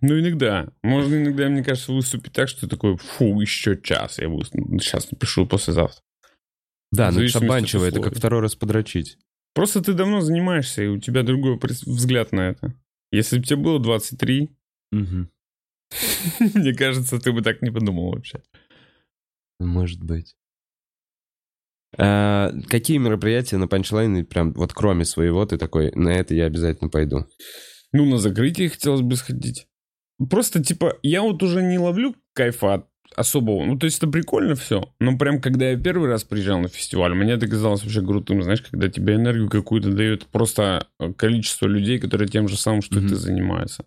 [0.01, 0.67] Ну, иногда.
[0.83, 4.79] Можно иногда, мне кажется, выступить так, что такой, фу, еще час я выступлю.
[4.79, 6.01] Сейчас напишу послезавтра.
[6.91, 9.17] Да, ну это это как второй раз подрочить.
[9.53, 12.73] Просто ты давно занимаешься, и у тебя другой взгляд на это.
[13.15, 14.49] Если бы тебе было 23,
[14.91, 15.31] Мгм.
[16.53, 18.43] мне кажется, ты бы так не подумал вообще.
[19.59, 20.35] Может быть.
[21.97, 26.89] А, какие мероприятия на панчлайне, прям вот кроме своего, ты такой, на это я обязательно
[26.89, 27.25] пойду?
[27.93, 29.67] Ну, на закрытие хотелось бы сходить.
[30.29, 33.65] Просто, типа, я вот уже не ловлю кайфа от особого.
[33.65, 34.89] Ну, то есть это прикольно все.
[34.99, 38.43] Но прям, когда я первый раз приезжал на фестиваль, мне это казалось вообще крутым.
[38.43, 42.99] Знаешь, когда тебе энергию какую-то дает просто э, количество людей, которые тем же самым, что
[42.99, 43.09] Мгм.
[43.09, 43.85] ты занимаются.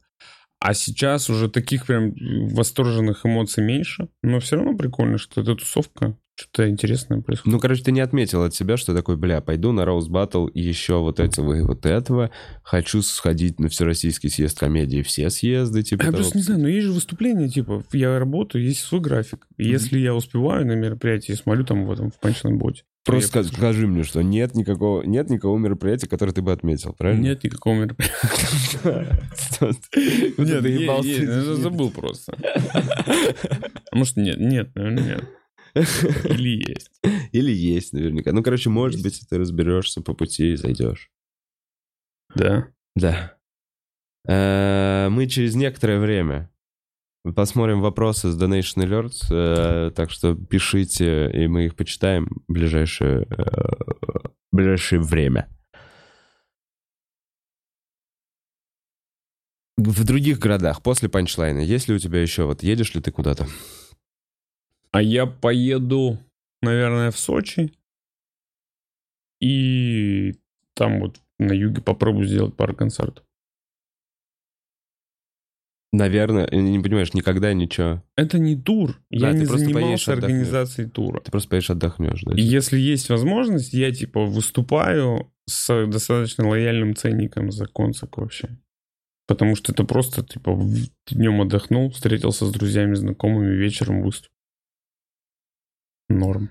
[0.60, 2.14] А сейчас уже таких прям
[2.48, 4.08] восторженных эмоций меньше.
[4.22, 7.52] Но все равно прикольно, что эта тусовка, что-то интересное происходит.
[7.52, 10.60] Ну, короче, ты не отметил от себя, что такой, бля, пойду на Роуз Баттл и
[10.60, 12.30] еще вот этого и вот этого.
[12.62, 15.02] Хочу сходить на Всероссийский съезд комедии.
[15.02, 16.18] Все съезды, типа Я того.
[16.18, 19.46] просто не знаю, но есть же выступления, типа, я работаю, есть свой график.
[19.56, 19.72] И Мгм.
[19.72, 22.84] если я успеваю на мероприятии, смотрю там в этом, в панчлайн-боте.
[23.04, 26.92] Просто я ска- скажи мне, что нет никакого, нет никакого мероприятия, которое ты бы отметил,
[26.92, 27.22] правильно?
[27.22, 29.18] Нет никакого мероприятия.
[30.38, 32.36] Нет, забыл просто.
[33.92, 35.24] Может, нет, нет, наверное, нет.
[36.24, 36.90] Или есть.
[37.32, 38.32] Или есть наверняка.
[38.32, 41.10] Ну, короче, может быть, ты разберешься по пути и зайдешь.
[42.34, 42.68] Да.
[42.94, 43.36] Да.
[44.26, 46.50] Э, Мы через некоторое время
[47.34, 53.26] посмотрим вопросы с Donation Alerts, э, так что пишите, и мы их почитаем в ближайшее,
[53.30, 53.34] э,
[54.52, 55.48] в ближайшее время.
[59.76, 63.46] В других городах после панчлайна, есть ли у тебя еще, вот едешь ли ты куда-то?
[64.90, 66.18] А я поеду,
[66.62, 67.72] наверное, в Сочи.
[69.40, 70.34] И
[70.74, 73.24] там вот на юге попробую сделать пару концертов.
[75.90, 78.04] Наверное, не не понимаешь, никогда ничего.
[78.14, 79.00] Это не тур.
[79.10, 80.24] Да, я не поедешь, занимался отдохнешь.
[80.24, 81.20] организацией тура.
[81.20, 82.34] Ты просто поедешь отдохнешь, да?
[82.34, 88.58] И если есть возможность, я типа выступаю с достаточно лояльным ценником за концерт вообще.
[89.26, 90.58] Потому что это просто типа
[91.10, 94.37] днем отдохнул, встретился с друзьями, знакомыми, вечером выступил.
[96.08, 96.50] Норм.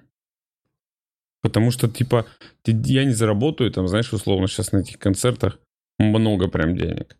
[1.42, 2.26] Потому что, типа,
[2.66, 5.60] я не заработаю, там, знаешь, условно, сейчас на этих концертах
[6.00, 7.18] много прям денег.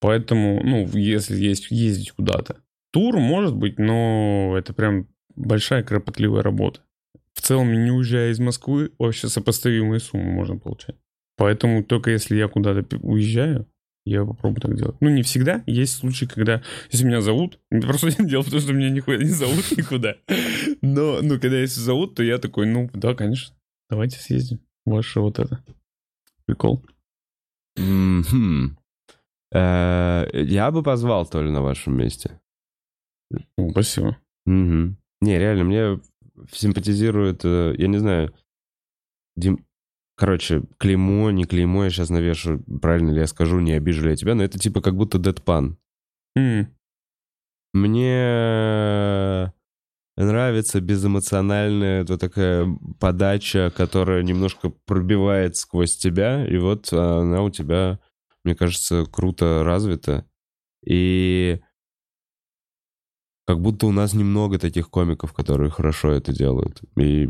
[0.00, 2.62] Поэтому, ну, если есть ездить куда-то.
[2.92, 6.80] Тур может быть, но это прям большая кропотливая работа.
[7.34, 10.96] В целом, не уезжая из Москвы, вообще сопоставимые суммы можно получать.
[11.36, 13.66] Поэтому только если я куда-то уезжаю,
[14.08, 14.96] я попробую так делать.
[15.00, 15.62] Ну, не всегда.
[15.66, 19.70] Есть случаи, когда, если меня зовут, просто дело в том, что меня нихуя не зовут
[19.76, 20.16] никуда.
[20.82, 23.54] Но, ну, когда если зовут, то я такой, ну, да, конечно,
[23.90, 24.60] давайте съездим.
[24.84, 25.62] Ваше вот это.
[26.46, 26.84] Прикол.
[29.52, 32.40] Э, Я бы позвал Толю на вашем месте.
[33.56, 34.16] Ну, спасибо.
[34.46, 36.00] Не, реально, мне
[36.52, 38.34] симпатизирует, э, я не знаю,
[39.36, 39.64] Дим...
[40.18, 44.16] Короче, клеймо, не клеймо, я сейчас навешу, правильно ли я скажу, не обижу ли я
[44.16, 45.78] тебя, но это типа как будто Дэдпан.
[46.36, 46.74] М,
[47.72, 49.52] Мне
[50.16, 52.66] нравится безэмоциональная вот такая
[52.98, 58.00] подача, которая немножко пробивает сквозь тебя, и вот она у тебя,
[58.42, 60.26] мне кажется, круто развита.
[60.84, 61.60] И
[63.46, 66.82] как будто у нас немного таких комиков, которые хорошо это делают.
[66.96, 67.28] И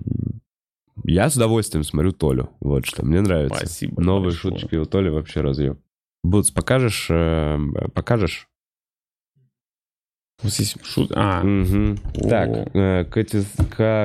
[1.04, 2.50] я с удовольствием смотрю Толю.
[2.60, 3.58] Вот что мне нравится.
[3.58, 4.54] Спасибо Новые большое.
[4.54, 5.78] шуточки у Толи вообще разъем.
[6.22, 7.06] Бутс, покажешь?
[7.10, 7.58] э,
[7.94, 8.48] покажешь?
[10.42, 11.10] Есть шут...
[11.14, 11.42] А.
[11.42, 11.96] О.
[12.28, 13.04] Так, э,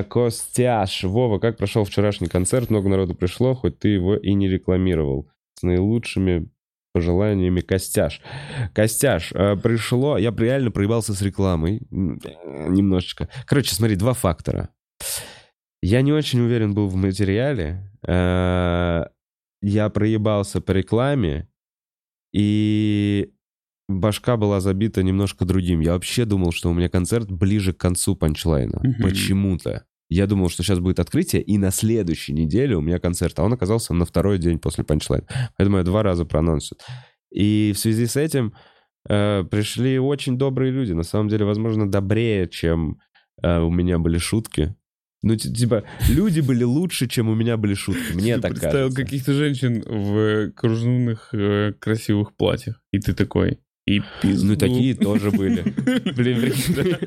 [0.09, 1.03] Костяш.
[1.03, 2.69] Вова, как прошел вчерашний концерт?
[2.69, 5.29] Много народу пришло, хоть ты его и не рекламировал.
[5.55, 6.49] С наилучшими
[6.91, 8.21] пожеланиями Костяш.
[8.73, 10.17] Костяш, э, пришло...
[10.17, 11.81] Я реально проебался с рекламой.
[11.91, 13.29] Немножечко.
[13.45, 14.69] Короче, смотри, два фактора.
[15.85, 17.83] Я не очень уверен был в материале.
[18.07, 19.03] Э,
[19.61, 21.49] Я проебался по рекламе.
[22.33, 23.33] И
[23.89, 25.81] башка была забита немножко другим.
[25.81, 28.79] Я вообще думал, что у меня концерт ближе к концу панчлайна.
[28.81, 29.03] Мгм.
[29.03, 29.85] Почему-то.
[30.09, 33.37] Я думал, что сейчас будет открытие, и на следующей неделе у меня концерт.
[33.39, 35.27] А он оказался на второй день после панчлайна.
[35.57, 36.77] Поэтому я два раза проанонсил.
[37.29, 38.53] И в связи с этим
[39.09, 40.93] э, пришли очень добрые люди.
[40.93, 42.99] На самом деле, возможно, добрее, чем
[43.41, 44.75] э, у меня были шутки.
[45.23, 48.13] Ну, ти- типа, люди были лучше, чем у меня были шутки.
[48.13, 49.03] Мне Ты так представил кажется.
[49.03, 52.81] каких-то женщин в кружевных э, красивых платьях.
[52.91, 54.47] И ты такой, и пизду.
[54.49, 55.61] Ну, такие тоже были.
[56.15, 56.97] Блин, прикинь.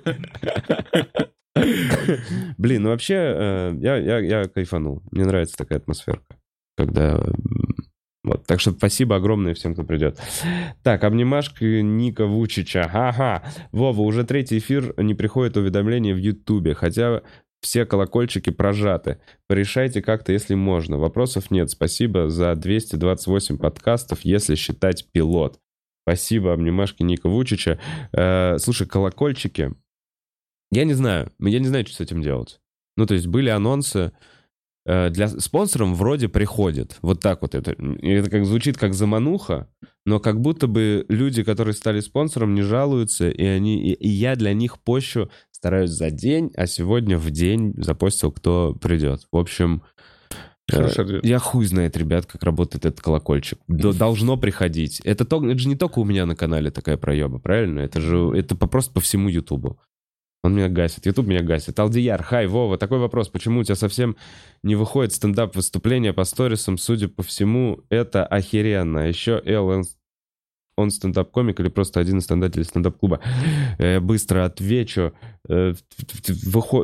[2.59, 5.02] Блин, ну вообще, э, я, я, я кайфанул.
[5.11, 6.37] Мне нравится такая атмосферка.
[6.76, 7.22] Когда...
[8.24, 8.46] Вот.
[8.46, 10.18] Так что спасибо огромное всем, кто придет.
[10.83, 12.90] Так, обнимашка Ника Вучича.
[12.92, 13.42] Ага.
[13.72, 17.22] Вова, уже третий эфир не приходит уведомления в Ютубе, хотя
[17.61, 19.19] все колокольчики прожаты.
[19.49, 20.99] Порешайте как-то, если можно.
[20.99, 21.71] Вопросов нет.
[21.71, 25.59] Спасибо за 228 подкастов, если считать пилот.
[26.05, 27.81] Спасибо, обнимашки Ника Вучича.
[28.12, 29.73] Э, слушай, колокольчики.
[30.71, 31.33] Я не знаю.
[31.40, 32.61] Я не знаю, что с этим делать.
[32.97, 34.12] Ну, то есть были анонсы.
[34.85, 36.99] э, Для спонсорам вроде приходит.
[37.03, 37.73] Вот так вот это.
[38.03, 39.69] Это как звучит как замануха,
[40.05, 44.37] но как будто бы люди, которые стали спонсором, не жалуются, и они и, и я
[44.37, 49.27] для них пощу стараюсь за день, а сегодня в день запостил, кто придет.
[49.33, 49.83] В общем,
[50.71, 51.25] э, Хороший ответ.
[51.25, 53.59] я хуй знает, ребят, как работает этот колокольчик.
[53.66, 55.01] Должно приходить.
[55.01, 57.81] Это, то, это же не только у меня на канале такая проеба, правильно?
[57.81, 59.81] Это же это просто по всему Ютубу.
[60.42, 61.79] Он меня гасит, Ютуб меня гасит.
[61.81, 63.29] Алдияр, хай, Вова, такой вопрос.
[63.29, 64.16] Почему у тебя совсем
[64.62, 66.79] не выходит стендап-выступление по сторисам?
[66.79, 69.03] Судя по всему, это охеренно.
[69.03, 69.83] А еще Эл,
[70.77, 73.21] он- стендап-комик или просто один из стендателей стендап-клуба?
[74.01, 75.12] Быстро отвечу.
[75.49, 75.75] Э,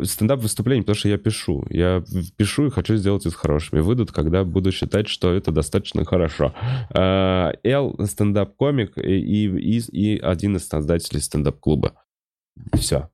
[0.05, 1.65] Стендап-выступление, потому что я пишу.
[1.69, 2.03] Я
[2.37, 3.81] пишу и хочу сделать это хорошими.
[3.81, 6.55] Выйдут, когда буду считать, что это достаточно хорошо.
[6.95, 11.95] Э, Эл стендап-комик и, и, и один из создателей стендап-клуба.
[12.75, 13.11] Все.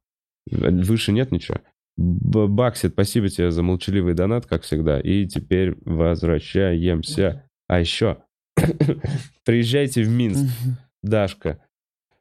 [0.51, 1.59] Выше нет ничего.
[1.97, 5.01] Баксит, спасибо тебе за молчаливый донат, как всегда.
[5.01, 7.45] И теперь возвращаемся.
[7.67, 8.19] А еще
[9.45, 10.45] приезжайте в Минск,
[11.03, 11.63] Дашка.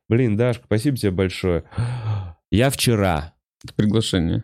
[0.10, 1.64] Блин, Дашка, спасибо тебе большое.
[2.52, 4.44] Я вчера Это приглашение.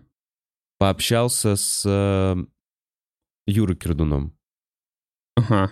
[0.77, 2.36] пообщался с э,
[3.47, 4.38] Юрой Кирдуном
[5.38, 5.71] Ага.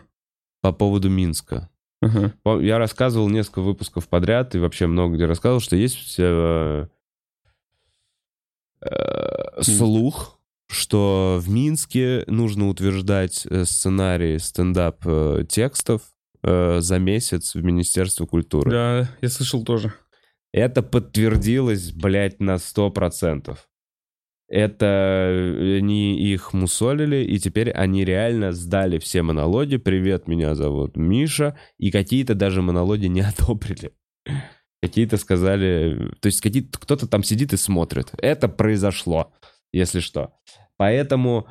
[0.61, 1.69] по поводу Минска.
[2.01, 2.33] Ага.
[2.61, 6.87] Я рассказывал несколько выпусков подряд и вообще много где рассказывал, что есть э,
[8.81, 10.39] э, слух,
[10.71, 16.01] что в Минске нужно утверждать э, сценарий стендап-текстов
[16.43, 18.71] э, за месяц в Министерство культуры.
[18.71, 19.93] Да, я слышал тоже.
[20.53, 23.57] Это подтвердилось, блядь, на 100%.
[24.47, 29.77] Это э, они их мусолили, и теперь они реально сдали все монологи.
[29.77, 31.57] Привет, меня зовут Миша.
[31.77, 33.93] И какие-то даже монологи не одобрили.
[34.81, 36.11] Какие-то сказали...
[36.21, 38.11] То есть какие-то, кто-то там сидит и смотрит.
[38.17, 39.31] Это произошло,
[39.71, 40.33] если что.
[40.77, 41.47] Поэтому,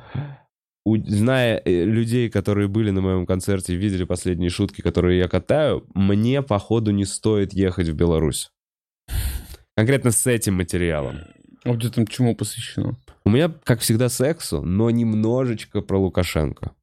[0.85, 5.85] зная э, людей, которые были на моем концерте и видели последние шутки, которые я катаю,
[5.93, 8.51] мне, походу, не стоит ехать в Беларусь.
[9.75, 11.19] Конкретно с этим материалом.
[11.63, 12.97] А где там чему посвящено?
[13.23, 16.73] У меня, как всегда, сексу, но немножечко про Лукашенко.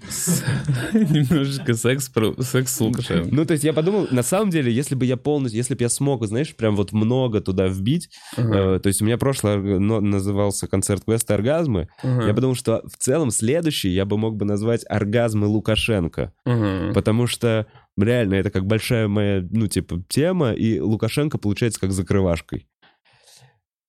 [0.92, 2.10] Немножечко секс,
[2.40, 3.28] секс с Лукашенко.
[3.34, 5.88] Ну, то есть я подумал, на самом деле, если бы я полностью, если бы я
[5.88, 8.76] смог, знаешь, прям вот много туда вбить, Ага.
[8.76, 12.26] э, то есть у меня прошлый назывался концерт Квеста Оргазмы, Ага.
[12.26, 16.92] я подумал, что в целом следующий я бы мог бы назвать Оргазмы Лукашенко, Ага.
[16.94, 17.66] потому что
[17.98, 22.66] реально это как большая моя, ну, типа, тема, и Лукашенко получается как закрывашкой.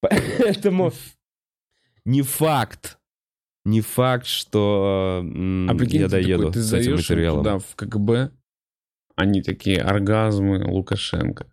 [0.00, 0.92] Поэтому
[2.04, 2.98] не факт,
[3.64, 7.38] не факт, что м, А прикинь, я ты доеду такой, ты с этим материалом.
[7.44, 8.30] туда, в КГБ,
[9.16, 11.46] они такие, оргазмы Лукашенко.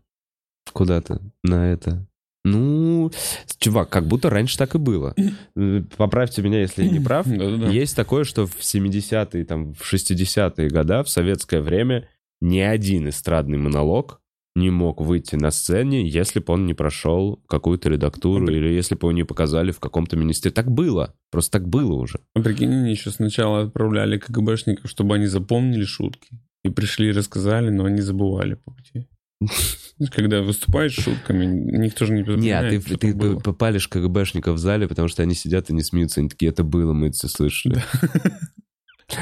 [0.72, 2.06] Куда-то на это.
[2.44, 3.10] Ну,
[3.58, 5.14] чувак, как будто раньше так и было.
[5.56, 7.26] Э, Поправьте меня, если я не прав.
[7.26, 12.08] Есть такое, что в 70-е, там, в 60-е годы, в советское время,
[12.40, 14.21] ни один эстрадный монолог
[14.54, 18.94] не мог выйти на сцене, если бы он не прошел какую-то редактуру Ну, или если
[18.94, 20.50] бы его не показали в каком-то министерстве.
[20.50, 21.14] Так было.
[21.30, 22.20] Просто так было уже.
[22.34, 26.28] А прикинь, они еще сначала отправляли КГБшников, чтобы они запомнили шутки.
[26.64, 29.08] И пришли и рассказали, но они забывали по пути.
[30.12, 33.38] Когда выступаешь шутками, никто же не Не, а ты, ты было.
[33.38, 36.20] попалишь КГБшников в зале, потому что они сидят и не смеются.
[36.20, 37.82] Они такие, это было, мы это все слышали.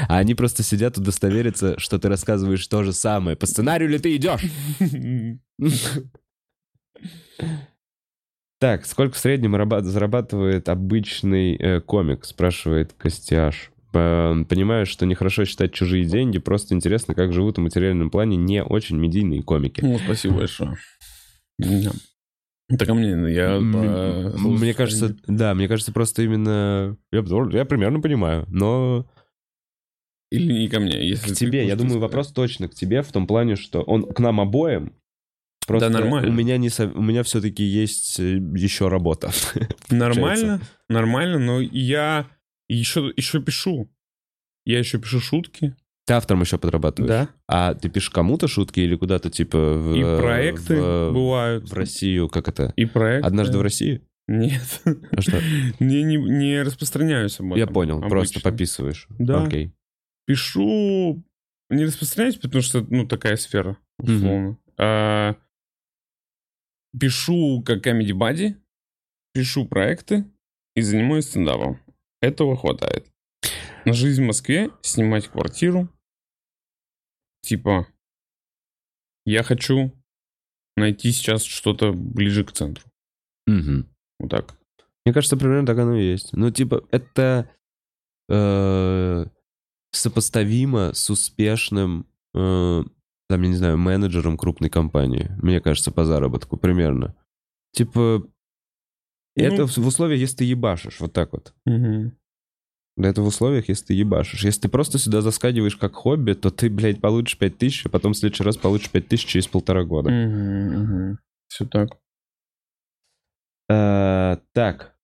[0.07, 3.35] А они просто сидят удостовериться, что ты рассказываешь то же самое.
[3.37, 4.41] По сценарию ли ты идешь?
[8.59, 13.71] Так, сколько в среднем раба- зарабатывает обычный э, комик, спрашивает Костяш.
[13.91, 18.63] П- Понимаю, что нехорошо считать чужие деньги, просто интересно, как живут в материальном плане не
[18.63, 19.81] очень медийные комики.
[19.81, 20.77] Ну, спасибо большое.
[21.57, 23.57] Так а мне, я...
[23.57, 26.97] По- Мне кажется, да, мне кажется, просто именно...
[27.11, 27.23] Я,
[27.57, 29.07] я примерно понимаю, но
[30.31, 32.01] Или не ко мне, если к тебе, я думаю, сказать.
[32.09, 34.93] вопрос точно к тебе в том плане, что он к нам обоим.
[35.67, 36.29] Просто нормально.
[36.29, 39.31] У меня, не, со- у меня все-таки есть э, еще работа.
[39.89, 40.59] Нормально,
[40.89, 42.27] нормально, но я
[42.67, 43.89] еще, еще пишу.
[44.65, 45.75] Я еще пишу шутки.
[46.07, 47.09] Ты автором еще подрабатываешь?
[47.09, 47.29] Да.
[47.47, 51.69] А ты пишешь кому-то шутки или куда-то типа в, И проекты в, бывают.
[51.69, 52.73] в Россию, как это?
[52.75, 53.27] И проекты.
[53.27, 54.01] Однажды в России?
[54.27, 54.81] Нет.
[55.11, 55.39] А что?
[55.79, 57.57] Не, не, не распространяюсь об этом.
[57.57, 58.51] Я понял, просто обычно.
[58.51, 59.07] пописываешь.
[59.19, 59.43] Да.
[59.45, 59.73] Окей.
[60.25, 61.23] Пишу...
[61.69, 64.57] Не распространяюсь, потому что, ну, такая сфера, условно.
[64.77, 65.37] А,
[66.99, 68.55] пишу как comedy buddy,
[69.33, 70.25] пишу проекты
[70.75, 71.79] и занимаюсь стендапом.
[72.21, 73.09] Этого хватает.
[73.85, 75.89] На жизнь в Москве, снимать квартиру.
[77.41, 77.87] Типа,
[79.25, 79.91] я хочу
[80.75, 82.85] найти сейчас что-то ближе к центру.
[83.47, 83.87] Мгм.
[84.19, 84.57] Вот так.
[85.05, 86.33] Мне кажется, примерно так оно и есть.
[86.33, 87.49] Ну, типа, это
[88.29, 89.25] э,
[89.91, 92.83] сопоставимо с успешным, э,
[93.29, 95.31] там, я не знаю, менеджером крупной компании.
[95.41, 97.15] Мне кажется, по заработку примерно.
[97.73, 98.23] Типа,
[99.35, 99.67] это Ну.
[99.67, 101.53] в в условиях, если ты ебашишь, вот так вот.
[102.97, 104.43] Да это в условиях, если ты ебашишь.
[104.43, 108.11] Если ты просто сюда заскадиваешь как хобби, то ты, блядь, получишь 5 тысяч, а потом
[108.11, 110.09] в следующий раз получишь 5 тысяч через полтора года.
[111.47, 111.97] Все так.
[113.69, 114.95] Э, так.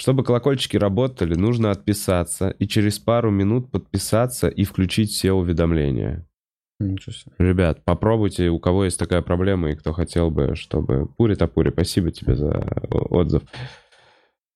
[0.00, 6.26] Чтобы колокольчики работали, нужно отписаться и через пару минут подписаться и включить все уведомления.
[6.78, 7.32] Ничего себе.
[7.38, 11.06] Ребят, попробуйте, у кого есть такая проблема и кто хотел бы, чтобы...
[11.18, 12.48] Пури Тапури, спасибо тебе за
[12.90, 13.42] о- отзыв.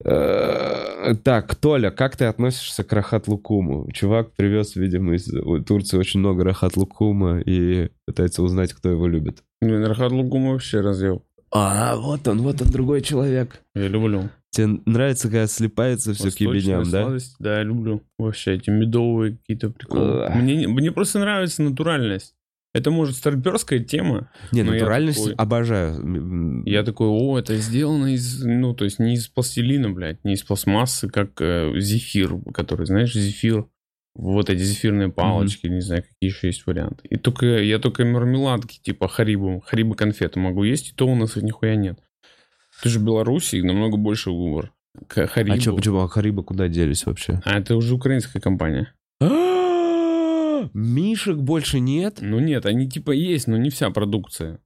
[0.03, 3.91] Э, Так, Толя, как ты относишься к Рахат Лукуму?
[3.93, 5.31] Чувак привез, видимо, из
[5.67, 9.43] Турции очень много Рахат Лукума и пытается узнать, кто его любит.
[9.61, 11.23] Блин, Рахат Лукум вообще разъел.
[11.53, 13.61] А, вот он, вот он, другой человек.
[13.75, 14.31] Я люблю.
[14.55, 17.03] Тебе нравится, когда слипается все к ебеням, да?
[17.03, 18.03] сладость, Да, я люблю.
[18.19, 20.31] Вообще эти медовые какие-то приколы.
[20.31, 22.35] Мне, не- мне просто нравится натуральность.
[22.73, 24.31] Это может старперская тема.
[24.51, 26.63] Не, Но я натуральность такой- обожаю.
[26.67, 30.43] Я такой, о, это сделано из, ну, то есть не из пластилина, блядь, не из
[30.43, 33.67] пластмассы, как э, зефир, который, знаешь, зефир,
[34.17, 37.07] вот эти зефирные палочки, не знаю, какие еще есть варианты.
[37.09, 41.37] И только я только мармеладки, типа харибу, харибу конфеты могу есть, и то у нас
[41.37, 41.99] их нихуя нет.
[42.85, 44.71] Ты же в Беларуси, намного больше выбор.
[45.09, 45.57] К- Харибу.
[45.57, 46.01] А что, почему?
[46.01, 47.41] А Хариба куда делись вообще?
[47.47, 48.93] А это уже украинская компания.
[50.75, 52.19] Мишек больше нет?
[52.21, 54.61] Ну нет, они типа есть, но не вся продукция.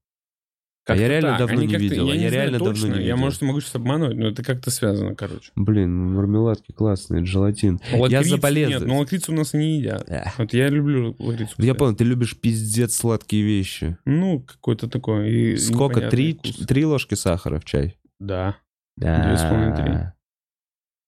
[0.86, 1.38] А я реально так.
[1.40, 3.16] давно Они не видел, Я, я не знаю реально давно точно, не Я, видел.
[3.18, 5.52] может, могу сейчас обманывать, но это как-то связано, короче.
[5.54, 7.78] Блин, мармеладки классные, желатин.
[7.92, 8.80] Лакрицы за полезность.
[8.80, 10.04] Нет, но лакрицу у нас не едят.
[10.08, 10.38] Эх.
[10.38, 11.52] Вот я люблю лакрицу.
[11.58, 13.98] Я понял, ты любишь пиздец сладкие вещи.
[14.06, 15.58] Ну, какой-то такой.
[15.58, 16.08] Сколько?
[16.08, 16.56] Три, вкус.
[16.66, 17.97] три ложки сахара в чай?
[18.20, 18.56] Да,
[18.96, 19.22] Да.
[19.26, 19.94] Две с половиной, три.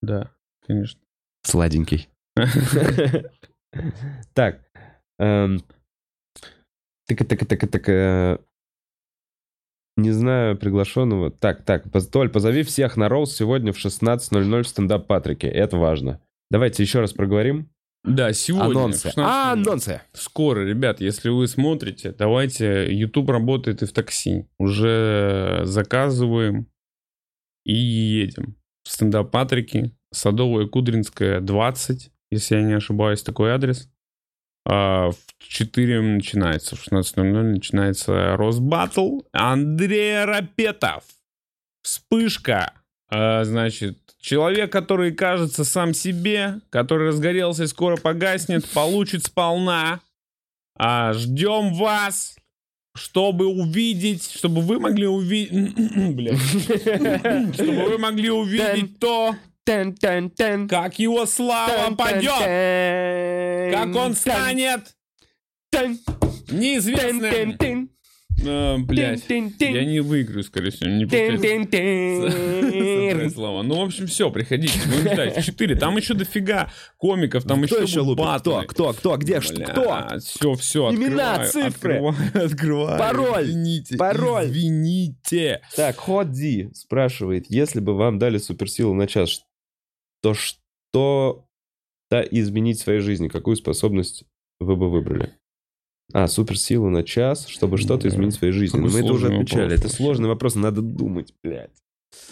[0.03, 0.31] да,
[0.67, 1.01] конечно.
[1.43, 2.09] Сладенький.
[4.35, 4.61] Так.
[5.19, 5.61] эм,
[7.07, 7.89] Так, так, так, так.
[7.89, 8.39] э,
[9.97, 11.31] Не знаю приглашенного.
[11.31, 15.49] Так, так, Толь, позови всех на Роуз сегодня в 16.00 в стендап Патрике.
[15.49, 16.21] Это важно.
[16.51, 17.71] Давайте еще раз проговорим.
[18.03, 18.71] Да, сегодня.
[18.81, 19.09] Анонсы.
[19.11, 20.01] 16 А, анонсы.
[20.15, 24.49] Скоро, ребят, если вы смотрите, давайте, YouTube работает и в такси.
[24.59, 26.67] Уже заказываем
[27.65, 28.57] и едем.
[28.85, 33.89] Стендап Патрики, Садовая Кудринская, 20, если я не ошибаюсь, такой адрес.
[34.67, 39.21] А, в 4 начинается, в 16.00 начинается Росбаттл.
[39.33, 41.05] Андрей Рапетов.
[41.83, 42.73] Вспышка.
[43.09, 50.01] А, значит, человек, который кажется сам себе, который разгорелся и скоро погаснет, получит сполна.
[50.77, 52.37] А, ждем вас,
[53.01, 55.73] чтобы увидеть, чтобы вы могли увидеть,
[57.55, 59.35] чтобы вы могли увидеть то,
[60.69, 62.31] как его слава падет,
[63.75, 64.95] как он станет
[66.51, 67.91] неизвестным.
[68.47, 69.29] А, Блядь.
[69.29, 71.41] Я не выиграю, скорее всего, не получается.
[73.31, 73.63] слова.
[73.63, 75.45] Ну, в общем, все, приходите, будем ждать.
[75.45, 75.75] Четыре.
[75.77, 78.03] Там еще дофига комиков, там еще еще?
[78.39, 78.63] Кто?
[78.67, 78.93] Кто?
[78.93, 79.17] Кто?
[79.17, 79.41] Где?
[79.41, 79.63] Что?
[79.63, 80.19] Кто?
[80.19, 81.97] Все, все, Имена, цифры.
[81.97, 82.99] Открываю, открываю.
[82.99, 83.45] Пароль.
[83.45, 83.97] Извините.
[83.97, 84.47] Пароль.
[84.47, 85.63] Извините.
[85.77, 89.43] Так, Ходзи спрашивает, если бы вам дали суперсилу на час,
[90.23, 91.47] то что
[92.11, 93.29] да изменить в своей жизни?
[93.29, 94.25] Какую способность
[94.59, 95.35] вы бы выбрали?
[96.13, 98.09] А, суперсилу на час, чтобы что-то Да.
[98.09, 98.77] изменить в своей жизни.
[98.77, 99.63] Какой Ну, мы это уже отвечали.
[99.63, 101.71] вопрос Это сложный вопрос, надо думать, блядь.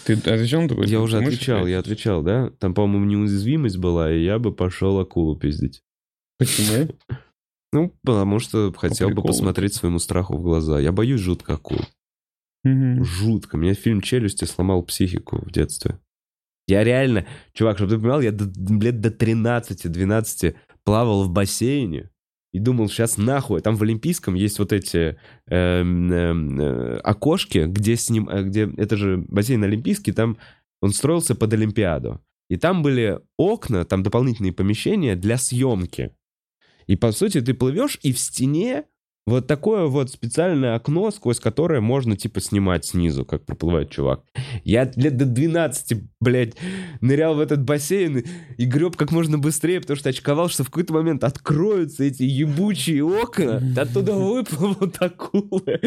[0.05, 2.51] Ты отвечал на такой Я уже отвечал, я отвечал, да?
[2.59, 5.83] Там, по-моему, неуязвимость была, и я бы пошел акулу пиздить.
[6.39, 6.89] Почему?
[7.70, 10.81] Ну, потому что хотел бы посмотреть своему страху в глаза.
[10.81, 11.81] Я боюсь жутко акул.
[12.64, 13.59] Жутко.
[13.59, 15.99] Меня фильм «Челюсти» сломал психику в детстве.
[16.66, 18.45] Я реально, чувак, чтобы ты понимал, я до,
[18.83, 20.55] лет до 13-12
[20.85, 22.09] плавал в бассейне
[22.53, 23.61] и думал, сейчас нахуй.
[23.61, 28.97] Там в Олимпийском есть вот эти эм, э, окошки, где с ним, э, где, это
[28.97, 30.39] же бассейн Олимпийский, там
[30.81, 32.21] он строился под Олимпиаду.
[32.49, 36.13] И там были окна, там дополнительные помещения для съемки.
[36.87, 38.85] И по сути ты плывешь, и в стене
[39.29, 44.22] вот такое вот специальное окно, сквозь которое можно типа снимать снизу, как проплывает чувак.
[44.64, 46.55] Я лет до 12, блядь,
[47.01, 48.24] нырял в этот бассейн
[48.57, 53.05] и- греб как можно быстрее, потому что очковал, что в какой-то момент откроются эти ебучие
[53.05, 55.81] окна, оттуда выплывут акулы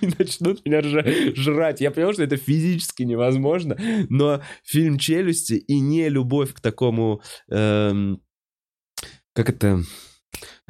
[0.00, 1.80] и начнут меня жрать.
[1.80, 3.76] Я понял, что это физически невозможно,
[4.08, 7.22] но фильм «Челюсти» и не любовь к такому...
[7.50, 8.20] эм,
[9.32, 9.82] как это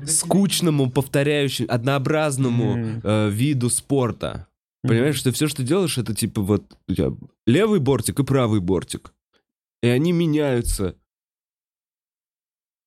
[0.07, 3.01] скучному, повторяющему, однообразному Мгм.
[3.05, 4.47] э, виду спорта.
[4.83, 7.13] Понимаешь, что все, что делаешь, это типа вот у тебя
[7.47, 9.13] левый бортик и правый бортик.
[9.83, 10.97] И они меняются.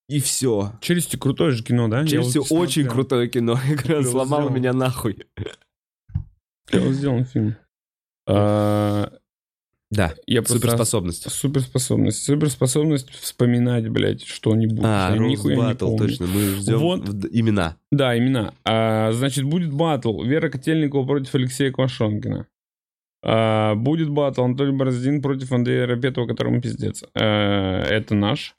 [0.09, 0.73] И все.
[0.81, 2.01] Челюсти крутое же кино, да?
[2.01, 2.91] Я Челюсти вот очень смотрел.
[2.93, 3.59] крутое кино.
[3.69, 5.25] Игра сломала меня нахуй.
[6.67, 7.55] Клево сделан фильм.
[8.25, 9.11] А,
[9.93, 11.29] Да, Я суперспособность.
[11.31, 12.23] Суперспособность.
[12.23, 14.83] Суперспособность вспоминать, блядь, что-нибудь.
[14.83, 16.07] А, Я нихуя не Баттл, помню.
[16.07, 16.27] точно.
[16.27, 17.01] Мы ждем Вот.
[17.31, 17.77] имена.
[17.91, 18.53] Да, имена.
[18.65, 22.47] А, значит, будет батл Вера Котельникова против Алексея Квашонкина.
[23.25, 27.03] А, будет батл Анатолий Бороздин против Андрея Рапетова, которому пиздец.
[27.15, 28.55] А, это наш.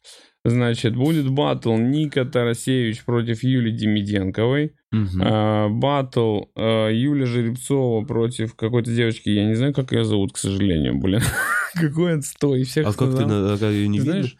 [0.47, 4.75] Значит, будет батл Ника Тарасевич против Юлии Демиденковой.
[4.93, 5.23] Мгм.
[5.23, 9.31] А, Батл а, Юля Жеребцова против какой-то девочки.
[9.31, 11.23] Я не знаю, как ее зовут, к сожалению, блин.
[11.75, 12.65] Какой отстой.
[12.65, 14.37] Всех А как ты а ее не видишь?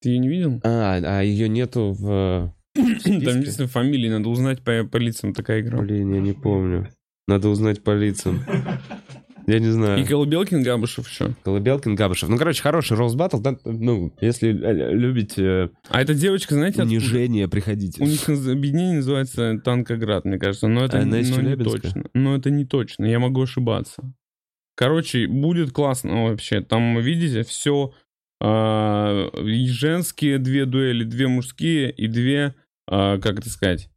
[0.00, 0.60] Ты ее не видел?
[0.62, 2.54] А, а ее нету в...
[2.74, 3.14] Там списке?
[3.14, 5.78] единственная фамилия, надо узнать по, по лицам такая игра.
[5.78, 6.88] Блин, я не помню.
[7.26, 8.44] Надо узнать по лицам.
[9.46, 10.00] Я не знаю.
[10.00, 11.34] И Колыбелкин Габышев еще.
[11.44, 12.28] Колыбелкин, Габышев.
[12.28, 13.38] Ну, короче, хороший Роуз Баттл.
[13.38, 18.02] Да, Ну, если э, любите А эта девочка, знаете, унижение, приходите.
[18.02, 20.66] у них объединение называется Танкоград, мне кажется.
[20.66, 22.04] Но это А но не точно.
[22.12, 24.02] Но это не точно, я могу ошибаться.
[24.74, 26.60] Короче, будет классно вообще.
[26.60, 27.94] Там, видите, все
[28.42, 32.54] и женские две дуэли, две мужские и две,
[32.86, 33.88] а, как это сказать,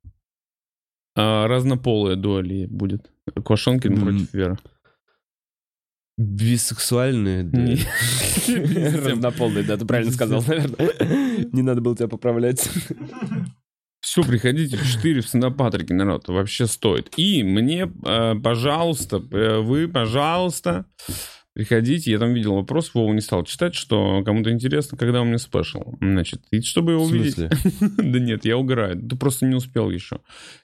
[1.16, 3.12] а, разнополые дуэли будет.
[3.43, 4.00] Квашонкин М.
[4.00, 4.58] против Веры.
[6.20, 7.61] Бисексуальные, да.
[7.61, 7.78] Не.
[9.07, 11.47] Разнополые, да, ты правильно сказал, наверное.
[11.53, 12.70] Не надо было тебя поправлять.
[14.01, 17.13] Все, приходите в 4 в Синопатрике, народ, вообще стоит.
[17.15, 20.88] И мне, э, пожалуйста, э, вы, пожалуйста,
[21.53, 22.11] приходите.
[22.11, 25.95] Я там видел вопрос, Вова не стал читать, что кому-то интересно, когда у меня спешл.
[26.01, 27.38] Значит, и чтобы его увидеть...
[27.80, 29.01] Да нет, я угораю.
[29.01, 30.20] Ты просто не успел еще.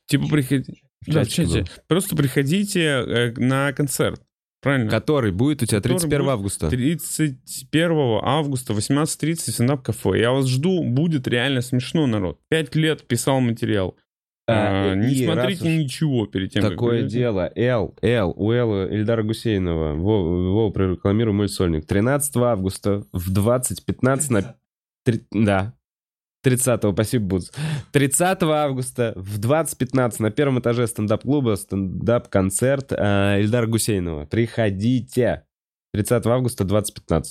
[0.06, 0.82] Типа приходите...
[1.08, 1.64] Да, в чате.
[1.88, 4.22] Просто приходите э, на концерт.
[4.66, 4.90] Правильно?
[4.90, 6.70] Который будет у тебя Который 31 будет августа.
[6.72, 10.20] 31 августа 18.30 стендап кафе.
[10.20, 12.40] Я вас жду, будет реально смешно, народ.
[12.50, 13.96] Пять лет писал материал.
[14.48, 17.16] А, А, не смотрите уж ничего перед тем, как Такое идете.
[17.16, 17.52] дело.
[17.56, 19.94] Эл, Эл, у Элла Ильдара Гусейнова.
[19.94, 21.86] Вова, Вова прорекламирую мой сольник.
[21.86, 24.56] 13 августа в 20.15 на...
[25.04, 25.74] три- Да.
[26.46, 27.52] 30 спасибо, Будз.
[27.92, 34.26] 30 августа в 20.15 на первом этаже стендап-клуба стендап-концерт э, Гусейнова.
[34.26, 35.44] Приходите.
[35.94, 37.24] 30 августа 20.15.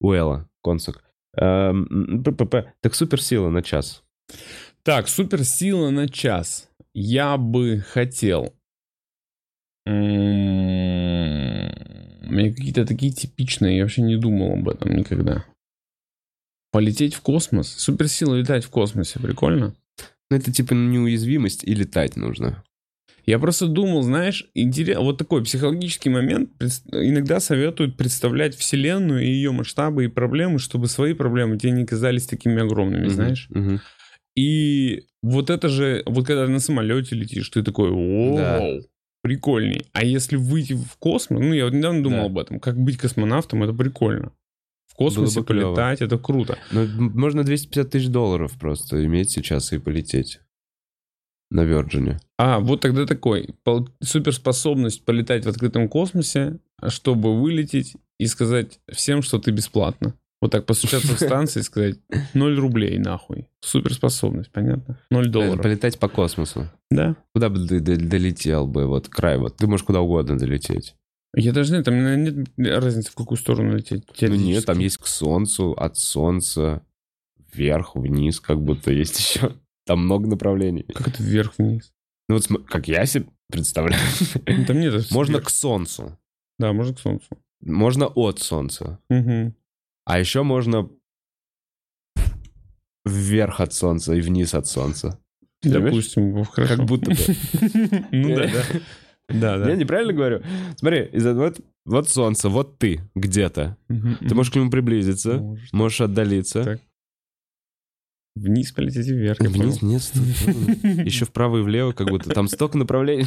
[0.00, 1.02] У Элла, консук.
[1.34, 2.72] П-п-п.
[2.80, 4.04] Так суперсила на час.
[4.84, 6.68] Так, суперсила на час.
[6.94, 8.54] Я бы хотел...
[9.86, 9.90] У
[12.32, 15.44] меня какие-то такие типичные, я вообще не думал об этом никогда.
[16.72, 19.74] Полететь в космос, суперсила летать в космосе, прикольно?
[20.30, 22.62] Ну, это типа неуязвимость и летать нужно.
[23.26, 26.50] Я просто думал, знаешь, интерес, вот такой психологический момент.
[26.92, 32.26] Иногда советуют представлять Вселенную и ее масштабы и проблемы, чтобы свои проблемы тебе не казались
[32.26, 33.46] такими огромными, Мгм, знаешь.
[33.50, 33.80] мгм.
[34.36, 38.62] И вот это же, вот когда на самолете летишь, ты такой, о, Да.
[39.22, 39.86] прикольней.
[39.92, 42.26] А если выйти в космос, ну я вот недавно думал Да.
[42.26, 44.32] об этом, как быть космонавтом, это прикольно.
[45.04, 46.58] Космосе бы полетать, это круто.
[46.72, 50.40] Ну, м- можно 250 тысяч долларов просто иметь сейчас и полететь
[51.50, 52.18] на Virgin.
[52.38, 53.48] А, вот тогда такой,
[54.02, 60.14] суперспособность полетать в открытом космосе, чтобы вылететь и сказать всем, что ты бесплатно.
[60.42, 61.98] Вот так постучаться в станции и сказать
[62.34, 63.46] 0 рублей нахуй.
[63.60, 64.98] Суперспособность, понятно?
[65.10, 65.62] 0 долларов.
[65.62, 66.68] Полетать по космосу.
[66.90, 67.16] Да.
[67.34, 70.94] Куда бы ты долетел бы, вот край, вот ты можешь куда угодно долететь.
[71.34, 74.04] Я даже нет, там нет разницы, в какую сторону лететь.
[74.20, 76.82] Ну нет, там есть к солнцу, от солнца,
[77.52, 79.56] вверх, вниз, как будто есть еще.
[79.86, 80.82] Там много направлений.
[80.82, 81.92] Как это вверх-вниз?
[82.28, 84.00] Ну вот как я себе представляю.
[84.46, 85.10] Ну, Там нет.
[85.10, 85.46] Можно вверх.
[85.46, 86.18] к солнцу,
[86.58, 87.26] Да, можно к солнцу.
[87.60, 90.88] можно от солнца, а еще можно
[93.04, 95.18] вверх от солнца и вниз от солнца.
[95.62, 96.76] Допустим, хорошо.
[96.76, 97.16] Как будто бы.
[98.12, 98.62] Ну да, да.
[99.32, 99.70] Да, да.
[99.70, 100.42] Я неправильно говорю?
[100.76, 103.76] Смотри, вот, вот солнце, вот ты где-то.
[103.88, 105.72] Ты можешь к нему приблизиться, Может.
[105.72, 106.64] можешь отдалиться.
[106.64, 106.80] Так,
[108.36, 109.40] Вниз полететь вверх.
[109.40, 110.02] Вниз, нет,
[111.04, 113.26] еще вправо и влево, как будто там столько направлений.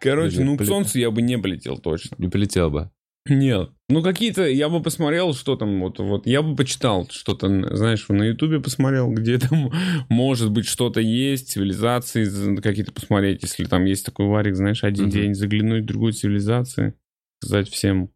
[0.00, 2.16] Короче, ну к солнцу я бы не полетел точно.
[2.18, 2.90] Не полетел бы.
[3.26, 3.70] Нет.
[3.88, 7.46] Ну какие-то, я бы посмотрел, что там, вот, вот, я бы почитал что-то,
[7.76, 9.70] знаешь, на ютубе посмотрел, где там,
[10.08, 15.12] может быть, что-то есть, цивилизации какие-то посмотреть, если там есть такой варик, знаешь, один Мгм.
[15.12, 16.94] день заглянуть в другую цивилизацию,
[17.40, 18.10] сказать всем,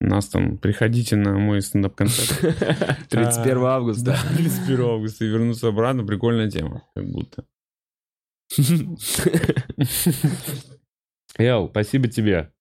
[0.00, 2.40] нас там, приходите на мой стендап-концерт.
[3.10, 4.04] 31 августа.
[4.04, 7.44] Да, 31 августа и вернуться обратно, прикольная тема, как будто.
[11.38, 12.52] Яу, спасибо тебе.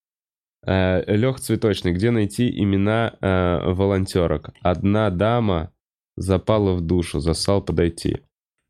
[0.66, 4.50] Лех Цветочный, где найти имена э, волонтерок?
[4.62, 5.72] Одна дама
[6.18, 8.20] запала в душу, засал подойти.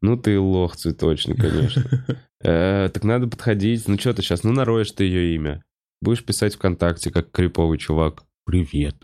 [0.01, 1.83] Ну ты лох цветочный, конечно.
[2.41, 3.85] Э, так надо подходить.
[3.89, 5.61] Ну что ты сейчас, ну нароешь ты ее имя.
[6.01, 8.23] Будешь писать ВКонтакте, как криповый чувак.
[8.45, 8.95] Привет.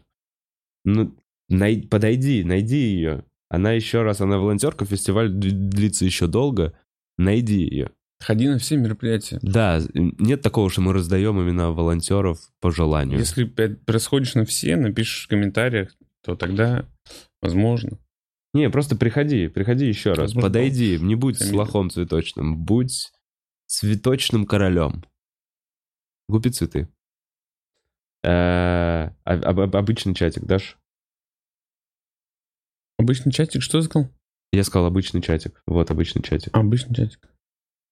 [0.86, 1.14] Ну,
[1.50, 3.26] най- подойди, найди ее.
[3.50, 6.80] Она еще раз, она волонтерка, фестиваль длится еще долго.
[7.18, 7.92] Найди ее.
[8.26, 9.38] Ходи на все мероприятия.
[9.44, 13.20] Да, нет такого, что мы раздаем имена волонтеров по желанию.
[13.20, 16.88] Если происходишь на все, напишешь в комментариях, то тогда
[17.44, 18.00] возможно.
[18.56, 20.30] Не, просто приходи, приходи еще раз.
[20.30, 21.56] Возможно, Подойди, не будь фамилия.
[21.56, 23.12] лохом цветочным, будь
[23.68, 25.04] цветочным королем.
[26.28, 26.88] Купи цветы.
[28.24, 30.80] Э, а- об- об- Обычный чатик дашь?
[32.98, 34.10] Обычный чатик, что сказал?
[34.52, 35.62] Я сказал обычный чатик.
[35.68, 36.58] Вот обычный чатик.
[36.58, 37.30] Обычный чатик.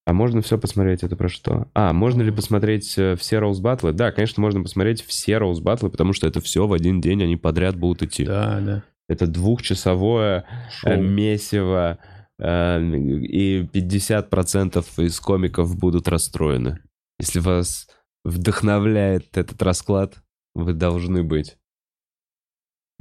[0.06, 1.70] А можно все посмотреть, это про что?
[1.74, 3.94] А, можно ли посмотреть э, все роуз батлы?
[3.94, 7.38] Да, конечно, можно посмотреть все роуз батлы, потому что это все в один день, они
[7.38, 8.26] подряд будут идти.
[8.26, 8.84] Да, да.
[9.08, 11.02] Это двухчасовое э, Шоу.
[11.02, 12.00] месиво,
[12.38, 16.80] э, и 50% из комиков будут расстроены.
[17.18, 17.88] Если вас
[18.26, 20.16] вдохновляет этот расклад,
[20.54, 21.58] вы должны быть.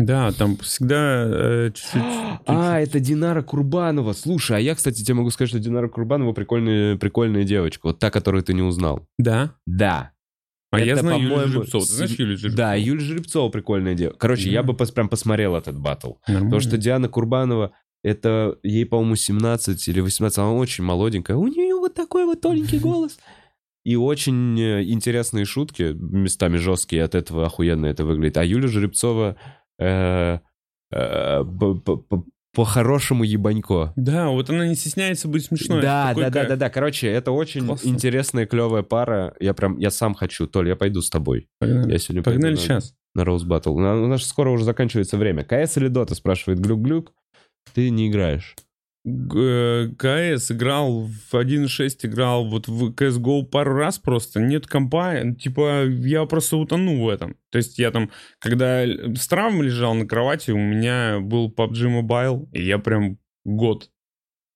[0.07, 2.03] Да, там всегда э, чуть-чуть...
[2.47, 4.13] А, это Динара Курбанова.
[4.15, 7.87] Слушай, а я, кстати, тебе могу сказать, что Динара Курбанова прикольная, прикольная девочка.
[7.89, 9.07] Вот та, которую ты не узнал.
[9.19, 9.55] Да.
[9.67, 10.11] Да.
[10.73, 11.85] А я Это, знаю Юлию по-моему, Жеребцову.
[11.85, 12.57] Ты знаешь Юлию Жеребцову?
[12.57, 14.19] Да, Юлия Жеребцова прикольная девочка.
[14.19, 14.69] Короче, я Да.
[14.69, 16.15] бы пос- прям посмотрел этот батл.
[16.27, 16.49] Нормально.
[16.51, 17.73] Потому что Диана Курбанова,
[18.03, 21.37] это ей, по-моему, 17 или 18, она очень молоденькая.
[21.37, 23.19] У нее вот такой вот тоненький голос.
[23.85, 28.37] И очень э, интересные шутки, местами жесткие, от этого охуенно это выглядит.
[28.39, 29.37] А Юля Жеребцова
[32.55, 33.93] по-хорошему ебанько.
[33.97, 35.81] Да, вот она не стесняется быть смешной.
[35.81, 36.71] Да, да, да, да, да.
[36.71, 37.89] Короче, это очень Классно.
[37.89, 39.35] интересная, клевая пара.
[39.41, 40.47] Я прям, я сам хочу.
[40.47, 41.49] Толь, я пойду с тобой.
[41.59, 42.95] Погнали, Я сегодня Погнали пойду сейчас.
[43.15, 43.75] на Роуз Баттл.
[43.75, 45.45] У нас скоро уже заканчивается время.
[45.45, 47.13] КС или Дота, спрашивает Глюк-Глюк.
[47.75, 48.55] Ты не играешь.
[49.05, 54.41] КС играл в 1.6, играл вот в CSGO пару раз просто.
[54.41, 57.37] Нет компа, типа я просто утону в этом.
[57.51, 62.49] То есть я там, когда с травмой лежал на кровати, у меня был PUBG Mobile,
[62.53, 63.91] и я прям год,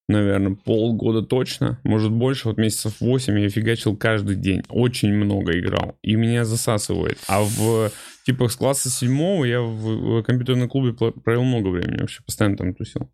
[0.08, 4.62] наверное, полгода точно, может больше, вот месяцев 8 я фигачил каждый день.
[4.68, 7.18] Очень много играл, и меня засасывает.
[7.26, 7.90] А в
[8.24, 13.10] типа с класса седьмого я в, компьютерном клубе провел много времени, вообще постоянно там тусил.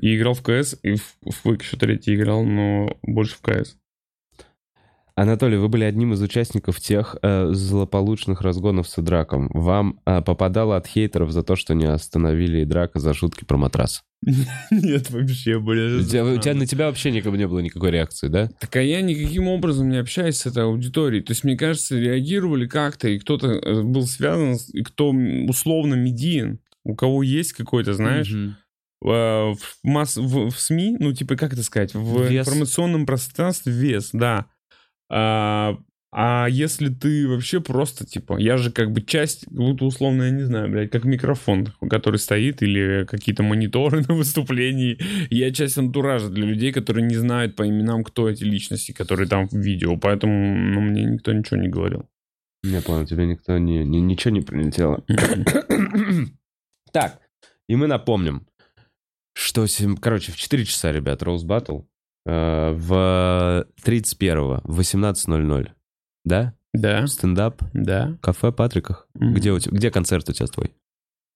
[0.00, 3.76] И играл в КС, и в, в Quake еще третий играл, но больше в КС.
[5.18, 9.48] Анатолий, вы были одним из участников тех э, злополучных разгонов с Идраком.
[9.54, 14.02] Вам э, попадало от хейтеров за то, что не остановили Идрака за шутки про матрас?
[14.70, 16.02] Нет, вообще, блядь.
[16.02, 18.50] У тебя, на тебя вообще никого не было никакой реакции, да?
[18.60, 21.24] Так а я никаким образом не общаюсь с этой аудиторией.
[21.24, 25.12] То есть, мне кажется, реагировали как-то, и кто-то э, был связан, и кто
[25.48, 28.34] условно медиен, у кого есть какой-то, знаешь,
[29.02, 32.46] в, масс- в- в СМИ, ну, типа, как это сказать, в Вес.
[32.46, 34.46] информационном пространстве вес, да.
[35.10, 35.76] А,
[36.12, 40.42] а если ты вообще просто, типа, я же как бы часть, будто условно, я не
[40.44, 44.98] знаю, блядь, как микрофон, который стоит, или какие-то мониторы на выступлении,
[45.30, 49.46] я часть антуража для людей, которые не знают по именам, кто эти личности, которые там
[49.46, 52.08] в видео, поэтому ну, мне никто ничего не говорил.
[52.64, 55.04] Я понял, тебе никто не, не- ничего не прилетело.
[56.92, 57.20] так,
[57.68, 58.46] и мы напомним,
[59.36, 61.84] что, сем- короче, в 4 часа, ребят, Rose Battle
[62.24, 65.68] э, в 31 в 18.00,
[66.24, 66.54] да?
[66.72, 68.18] Да, Стендап, да.
[68.22, 69.08] кафе Патриках.
[69.14, 69.34] Мгм.
[69.34, 70.72] Где, у тебя, где концерт у тебя твой?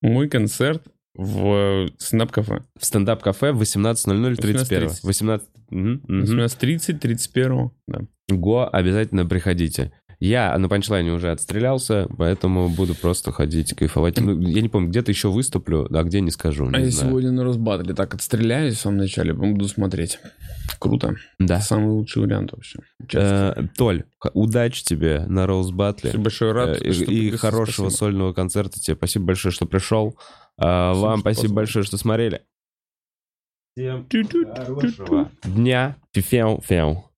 [0.03, 0.83] Мой концерт
[1.15, 2.65] в стендап-кафе.
[2.79, 5.01] В стендап-кафе в 18.00 31 18:30.
[5.07, 5.49] 18...
[5.71, 6.23] Мгм, мгм.
[6.23, 8.01] 18.30, 31 да.
[8.29, 9.93] Го, обязательно приходите.
[10.23, 14.21] Я на панчлайне уже отстрелялся, поэтому буду просто ходить, кайфовать.
[14.21, 16.67] Ну, я не помню, где-то еще выступлю, а где не скажу.
[16.67, 17.09] Не А я знаю.
[17.11, 20.19] сегодня на Росбатле так отстреляюсь в самом начале, буду смотреть.
[20.79, 21.17] Круто.
[21.39, 21.61] Да.
[21.61, 22.81] Самый лучший вариант вообще.
[23.15, 24.05] Э, Толь,
[24.35, 26.11] удачи тебе на Роуз Батле.
[26.11, 26.83] Спасибо большое, рад.
[26.83, 27.99] Э, И, хорошего Спасибо.
[27.99, 28.97] сольного концерта тебе.
[28.97, 30.19] Спасибо большое, что пришел.
[30.59, 31.57] А, Спасибо, Вам спасибо позвал.
[31.57, 32.43] большое, что смотрели.
[33.75, 34.07] Всем
[34.55, 35.97] хорошего дня.
[36.13, 37.10] Фифяу, фяу.